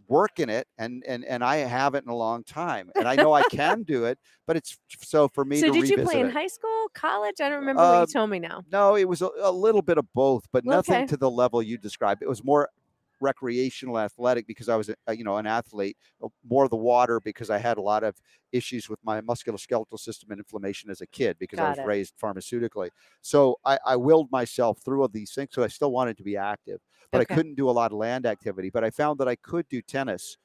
[0.07, 3.43] working it, and and and I haven't in a long time, and I know I
[3.43, 6.29] can do it, but it's so for me So did you play in it.
[6.29, 7.41] high school, college?
[7.41, 8.65] I don't remember what Uh, you told me now.
[8.67, 11.07] No, it was a, a little bit of both, but nothing Okay.
[11.07, 12.23] to the level you described.
[12.23, 12.69] It was more
[13.21, 15.97] recreational athletic because I was, a, you know, an athlete.
[16.43, 18.17] More the water because I had a lot of
[18.53, 21.91] issues with my musculoskeletal system and inflammation as a kid because I was it.
[21.91, 22.91] raised pharmaceutically.
[23.21, 25.49] So I, I willed myself through all these things.
[25.53, 26.81] So I still wanted to be active,
[27.11, 27.33] but Okay.
[27.33, 28.69] I couldn't do a lot of land activity.
[28.69, 30.37] But I found that I could do tennis.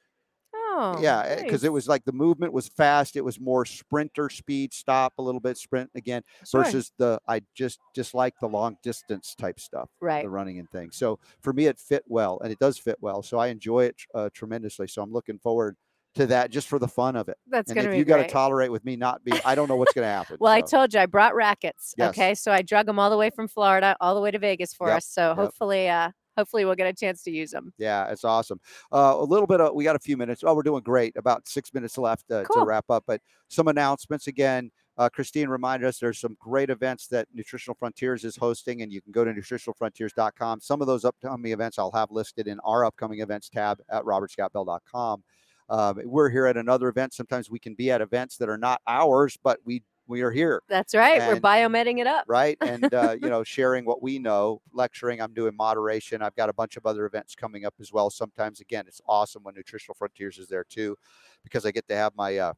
[0.55, 3.15] Oh, yeah, because it was like the movement was fast.
[3.15, 6.63] It was more sprinter speed, stop a little bit, sprint again Sure.
[6.63, 10.23] versus the I just dislike the long distance type stuff, Right.
[10.23, 10.95] the running and things.
[10.95, 13.23] So for me, it fit well, and it does fit well.
[13.23, 14.87] So I enjoy it uh, tremendously.
[14.87, 15.77] So I'm looking forward
[16.15, 17.37] to that just for the fun of it.
[17.47, 19.67] That's and gonna if be you got to tolerate with me not being, I don't
[19.67, 20.37] know what's going to happen.
[20.39, 21.95] Well, I told you I brought rackets.
[21.97, 22.13] Yes.
[22.13, 24.73] Okay, so I drug them all the way from Florida all the way to Vegas
[24.73, 25.05] for Yep, us.
[25.05, 25.35] So yep.
[25.35, 27.73] hopefully, uh, hopefully we'll get a chance to use them.
[27.77, 28.59] Yeah, it's awesome.
[28.91, 30.43] Uh, a little bit of, we got a few minutes.
[30.45, 31.15] Oh, we're doing great.
[31.15, 34.71] About six minutes left uh, to wrap up, but some announcements again.
[34.95, 39.01] Uh, Kristine reminded us there's some great events that Nutritional Frontiers is hosting, and you
[39.01, 40.61] can go to nutritionalfrontiers.com.
[40.61, 45.23] Some of those upcoming events I'll have listed in our upcoming events tab at robertscottbell.com.
[45.69, 47.13] Um, we're here at another event.
[47.13, 50.61] Sometimes we can be at events that are not ours, but we we are here
[50.67, 51.19] That's right.
[51.19, 52.25] We're And- biomedding it up.
[52.27, 52.57] right?
[52.61, 55.21] And uh, you know, sharing what we know, lecturing.
[55.21, 56.21] I'm doing moderation.
[56.21, 58.09] I've got a bunch of other events coming up as well.
[58.09, 60.97] Sometimes, again, it's awesome when Nutritional Frontiers is there too,
[61.43, 62.53] because I get to have my uh,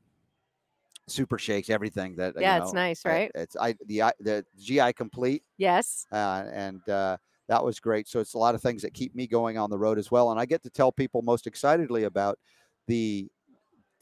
[1.07, 2.35] super shakes, everything that.
[2.35, 3.31] uh, you Yeah, it's nice, right?
[3.35, 6.05] It's I the I- the GI complete, Yes.
[6.11, 7.17] uh, and uh,
[7.47, 8.07] that was great.
[8.07, 10.31] So it's a lot of things that keep me going on the road as well,
[10.31, 12.39] and I get to tell people most excitedly about
[12.87, 13.27] the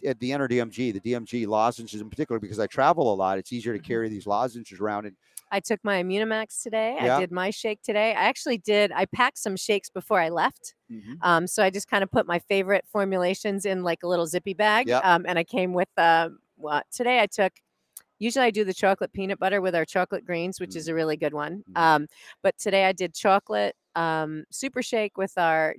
[0.07, 3.37] uh, the NRDMG, the DMG lozenges in particular, because I travel a lot.
[3.37, 3.83] It's easier to Mhm.
[3.85, 5.15] carry these lozenges around, and
[5.51, 6.97] I took my Immunimax today.
[6.99, 7.17] Yeah.
[7.17, 8.09] I did my shake today.
[8.11, 8.91] I actually did.
[8.91, 10.73] I packed some shakes before I left.
[11.21, 14.53] Um, so I just kind of put my favorite formulations in like a little zippy
[14.53, 14.87] bag.
[14.87, 15.03] Yep.
[15.05, 17.53] Um, and I came with um, well, today I took.
[18.19, 21.17] Usually I do the chocolate peanut butter with our chocolate greens, which is a really
[21.17, 21.63] good one.
[21.71, 21.77] Mhm.
[21.81, 22.07] Um,
[22.41, 25.75] but today I did chocolate um, super shake with our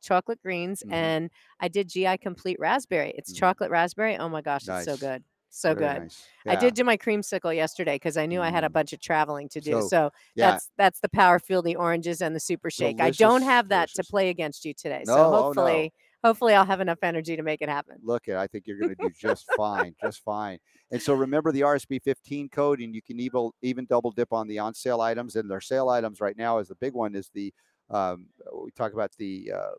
[0.00, 0.92] chocolate greens, Mhm.
[0.92, 1.30] and
[1.60, 3.12] I did GI complete raspberry.
[3.16, 3.38] It's Mhm.
[3.38, 4.16] chocolate raspberry.
[4.16, 6.02] Oh my gosh, it's so good, so Very good.
[6.02, 6.26] nice.
[6.46, 8.72] I did do my creamsicle yesterday because I knew I had a Mm.
[8.72, 9.72] bunch of traveling to do.
[9.72, 10.50] So, So, yeah.
[10.52, 13.00] that's that's the power fuel, the oranges and the super shake.
[13.00, 14.06] I don't have that delicious.
[14.06, 15.02] to play against you today.
[15.06, 15.42] No, so oh, no.
[15.42, 15.92] hopefully,
[16.24, 17.98] hopefully I'll have enough energy to make it happen.
[18.02, 20.58] Look, at I think you're going to do just fine, just fine.
[20.90, 24.46] And so remember the RSB 15 code, and you can even even double dip on
[24.48, 25.36] the on sale items.
[25.36, 27.52] And their sale items right now is the big one is the
[27.90, 28.26] um,
[28.64, 29.70] we talk about the uh,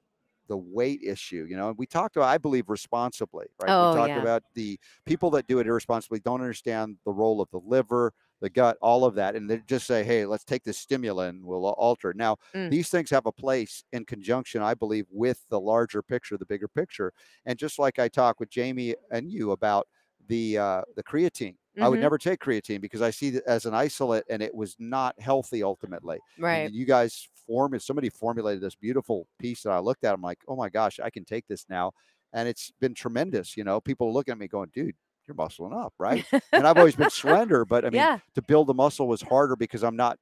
[0.49, 1.45] the weight issue.
[1.49, 3.75] You know, and we talked about I believe responsibly, right?
[3.75, 4.17] Oh, we talked yeah.
[4.17, 8.13] about the people that do it irresponsibly don't understand the role of the liver.
[8.41, 11.65] The gut, all of that, and they just say, "Hey, let's take this stimulant, we'll
[11.65, 12.69] alter." it." Now, Mm.
[12.69, 16.69] these things have a place in conjunction, I believe, with the larger picture, the bigger
[16.69, 17.11] picture.
[17.45, 19.87] And just like I talked with Jamie and you about
[20.27, 22.01] the uh, the creatine, I would Mhm.
[22.01, 25.63] never take creatine because I see it as an isolate, and it was not healthy
[25.63, 26.23] ultimately.
[26.37, 26.73] Right.
[26.73, 30.13] you guys form somebody formulated this beautiful piece that I looked at.
[30.13, 31.91] I'm like, oh my gosh, I can take this now,
[32.31, 33.57] and it's been tremendous.
[33.57, 34.95] You know, people looking at me going, dude.
[35.27, 36.25] You're muscling up, right?
[36.51, 38.17] and I've always been slender, but I mean, yeah.
[38.33, 40.17] to build the muscle was harder because I'm not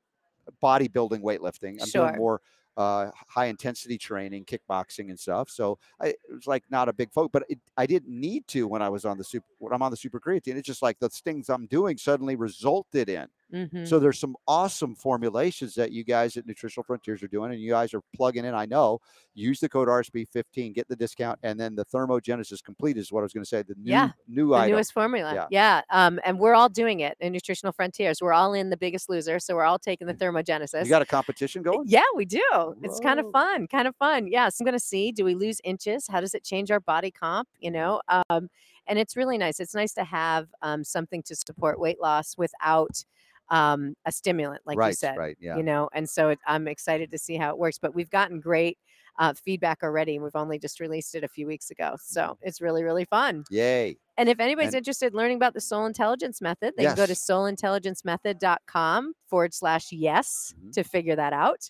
[0.61, 1.81] bodybuilding weightlifting.
[1.81, 2.07] I'm Sure.
[2.07, 2.41] doing more
[2.77, 5.49] uh, high intensity training, kickboxing and stuff.
[5.49, 8.67] So I, it was like not a big focus, but it, I didn't need to
[8.67, 10.55] when I was on the super, when I'm on the super creatine.
[10.55, 13.27] It's just like the things I'm doing suddenly resulted in.
[13.53, 13.87] Mhm.
[13.87, 17.71] So there's some awesome formulations that you guys at Nutritional Frontiers are doing, and you
[17.71, 18.53] guys are plugging in.
[18.53, 18.99] I know.
[19.33, 23.23] Use the code RSB15, get the discount, and then the Thermogenesis Complete is what I
[23.23, 23.61] was going to say.
[23.61, 24.71] The new Yeah, new the item.
[24.71, 25.33] newest formula.
[25.33, 25.45] Yeah.
[25.51, 25.81] Yeah.
[25.91, 28.21] Um, and we're all doing it in Nutritional Frontiers.
[28.21, 29.39] We're all in the biggest loser.
[29.39, 30.83] So we're all taking the thermogenesis.
[30.83, 31.83] You got a competition going?
[31.87, 32.41] Yeah, we do.
[32.81, 34.27] It's kind of fun, kind of fun.
[34.27, 36.07] Yes, I'm going to see do we lose inches?
[36.07, 37.47] How does it change our body comp?
[37.59, 38.49] You know, um,
[38.87, 39.59] and it's really nice.
[39.59, 43.03] It's nice to have um, something to support weight loss without
[43.49, 45.17] um, a stimulant, like right, you said.
[45.17, 45.57] right, yeah.
[45.57, 47.77] You know, and so it, I'm excited to see how it works.
[47.77, 48.77] But we've gotten great
[49.19, 51.95] uh, feedback already, and we've only just released it a few weeks ago.
[52.01, 53.43] So it's really, really fun.
[53.49, 53.97] Yay.
[54.17, 57.05] And if anybody's And- interested in learning about the soul intelligence method, they can go
[57.05, 60.71] to soulintelligencemethod.com forward slash yes Mhm.
[60.73, 61.69] to figure that out.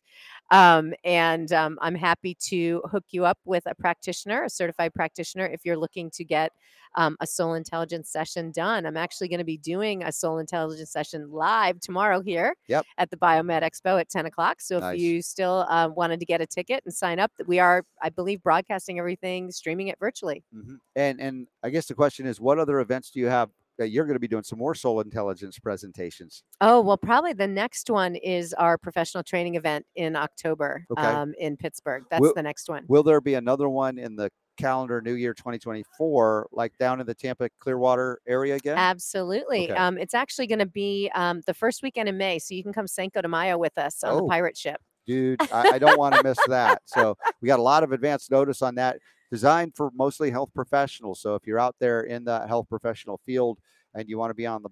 [0.51, 5.45] Um, and um, I'm happy to hook you up with a practitioner, a certified practitioner,
[5.45, 6.51] if you're looking to get
[6.95, 8.85] um, a soul intelligence session done.
[8.85, 12.85] I'm actually going to be doing a soul intelligence session live tomorrow here Yep.
[12.97, 14.61] at the Biomed Expo at 10 o'clock.
[14.61, 14.95] So Nice.
[14.95, 18.09] if you still uh, wanted to get a ticket and sign up, we are, I
[18.09, 20.43] believe, broadcasting everything, streaming it virtually.
[20.55, 20.79] Mhm.
[20.95, 24.05] And and I guess the question is, what other events do you have that you're
[24.05, 26.43] going to be doing some more soul intelligence presentations?
[26.61, 31.01] Oh, well, probably the next one is our professional training event in October Okay.
[31.03, 32.03] um, in Pittsburgh.
[32.09, 32.85] That's Will- the next one.
[32.87, 37.13] Will there be another one in the calendar New Year 2024, like down in the
[37.13, 38.77] Tampa Clearwater area again?
[38.77, 39.65] Absolutely.
[39.69, 39.77] Okay.
[39.79, 42.39] Um, it's actually going to be um, the first weekend in May.
[42.39, 44.15] So you can come Cinco de Mayo with us on Oh.
[44.21, 44.81] the pirate ship.
[45.05, 46.81] Dude, I, I don't want to miss that.
[46.85, 48.97] So we got a lot of advance notice on that.
[49.31, 51.19] Designed for mostly health professionals.
[51.19, 53.59] So if you're out there in the health professional field
[53.93, 54.69] and you want to be on the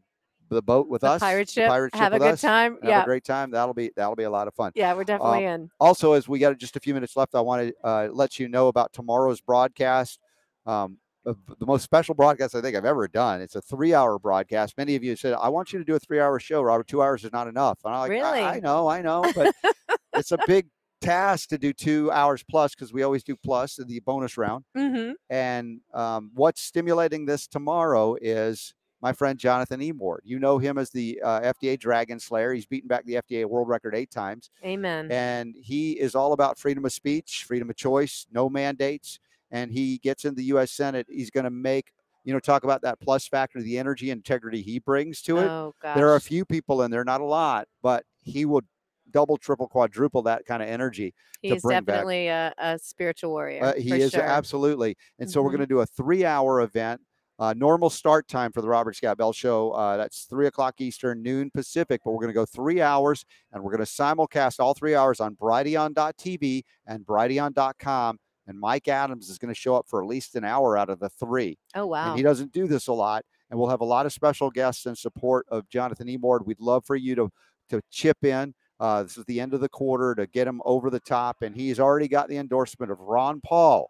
[0.49, 1.67] the boat with The us, pirate ship.
[1.67, 2.77] pirate ship Have a good us, time.
[2.83, 3.01] have Yeah.
[3.01, 3.49] a great time.
[3.49, 4.71] That'll be that'll be a lot of fun.
[4.75, 5.69] Yeah, we're definitely Um, in.
[5.79, 8.47] also, as we got just a few minutes left, I want to uh, let you
[8.47, 10.19] know about tomorrow's broadcast.
[10.67, 13.41] Um, the most special broadcast I think I've ever done.
[13.41, 14.77] It's a three-hour broadcast.
[14.77, 16.87] Many of you said, "I want you to do a three-hour show, Robert.
[16.87, 18.41] Two hours is not enough." And I'm like, Really?
[18.41, 19.55] I, I know, I know, but
[20.13, 20.67] it's a big
[21.01, 24.65] task to do two hours plus because we always do plus in the bonus round.
[24.75, 30.19] hmm And um, what's stimulating this tomorrow is my friend Jonathan Emord.
[30.23, 32.53] You know him as the uh, FDA Dragon Slayer.
[32.53, 35.11] He's beaten back the FDA world record eight times Amen.
[35.11, 39.19] and he is all about freedom of speech, freedom of choice, no mandates.
[39.51, 40.71] And he gets in the U.S.
[40.71, 41.05] Senate.
[41.07, 41.91] He's going to make,
[42.23, 45.51] you know, talk about that plus factor, the energy integrity he brings to it.
[45.51, 45.95] oh, gosh.
[45.95, 48.63] there are a few people in there, not a lot, but he will
[49.11, 51.13] double, triple, quadruple that kind of energy.
[51.41, 53.63] He's bring back- definitely a, a spiritual warrior.
[53.63, 54.21] Uh, he is sure.
[54.21, 54.97] absolutely.
[55.19, 57.01] And so we're going to do a three-hour event.
[57.37, 59.71] Uh, normal start time for the Robert Scott Bell Show.
[59.71, 62.01] Uh, that's three o'clock Eastern, noon Pacific.
[62.03, 65.19] But we're going to go three hours, and we're going to simulcast all three hours
[65.19, 68.19] on Brighteon.tv and Brighteon.com.
[68.47, 70.99] And Mike Adams is going to show up for at least an hour out of
[70.99, 71.57] the three.
[71.73, 72.09] Oh, wow.
[72.09, 73.25] And he doesn't do this a lot.
[73.49, 76.45] And we'll have a lot of special guests in support of Jonathan Emord.
[76.45, 77.31] We'd love for you to
[77.69, 78.53] to chip in.
[78.79, 81.55] Uh, this is the end of the quarter to get him over the top, and
[81.55, 83.89] he's already got the endorsement of Ron Paul.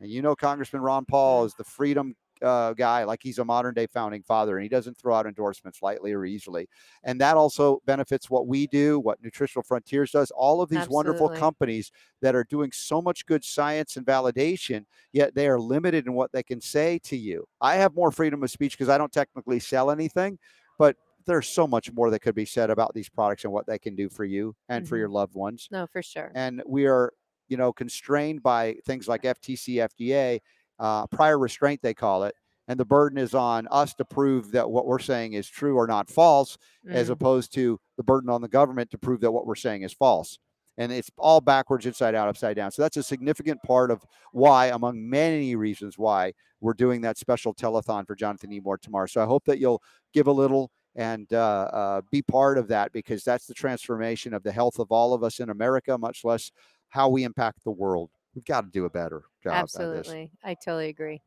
[0.00, 3.74] And you know, Congressman Ron Paul is the freedom uh, guy, like he's a modern
[3.74, 6.68] day founding father, and he doesn't throw out endorsements lightly or easily.
[7.04, 11.28] And that also benefits what we do, what Nutritional Frontiers does, all of these wonderful
[11.38, 16.12] companies that are doing so much good science and validation, yet they are limited in
[16.12, 17.46] what they can say to you.
[17.60, 20.38] I have more freedom of speech because I don't technically sell anything,
[20.78, 20.96] but
[21.26, 23.94] there's so much more that could be said about these products and what they can
[23.94, 24.98] do for you and for Mhm.
[25.00, 26.30] your loved ones no, for sure.
[26.34, 27.12] and we are
[27.48, 30.40] you know constrained by things like ftc fda
[30.78, 32.34] uh, prior restraint they call it
[32.68, 35.86] and the burden is on us to prove that what we're saying is true or
[35.86, 36.56] not false
[36.88, 37.12] as Mm.
[37.12, 40.38] opposed to the burden on the government to prove that what we're saying is false
[40.76, 44.02] and it's all backwards inside out upside down so that's a significant part of
[44.32, 49.22] why among many reasons why we're doing that special telethon for jonathan emord tomorrow so
[49.22, 51.36] i hope that you'll give a little and uh,
[51.72, 55.22] uh, be part of that because that's the transformation of the health of all of
[55.22, 56.50] us in America, much less
[56.88, 58.10] how we impact the world.
[58.34, 59.54] We've got to do a better job.
[59.54, 60.30] Absolutely.
[60.42, 61.22] I totally agree.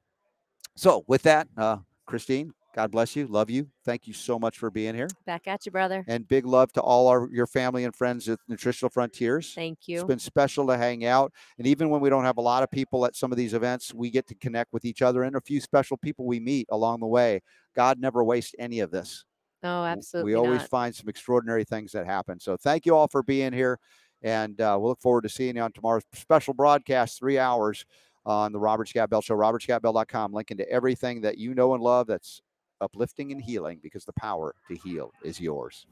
[0.76, 3.26] So, with that, uh, Kristine, God bless you.
[3.26, 3.68] Love you.
[3.86, 5.08] Thank you so much for being here.
[5.26, 6.06] Back at you, brother.
[6.08, 9.54] And big love to all our your family and friends at Nutritional Frontiers.
[9.56, 9.96] Thank you.
[9.96, 11.34] It's been special to hang out.
[11.58, 13.96] And even when we don't have a lot of people at some of these events,
[13.96, 17.00] we get to connect with each other and a few special people we meet along
[17.00, 17.42] the way.
[17.76, 19.26] God never wastes any of this.
[19.64, 20.32] No, absolutely.
[20.32, 20.70] we always not.
[20.70, 22.40] find some extraordinary things that happen.
[22.40, 23.80] So thank you all for being here,
[24.22, 27.86] and uh, we'll look forward to seeing you on tomorrow's special broadcast, three hours
[28.26, 29.36] on the Robert Scott Bell Show.
[29.36, 32.42] RobertScottBell.com, linking to everything that you know and love that's
[32.82, 35.88] uplifting and healing, because the power to heal is yours.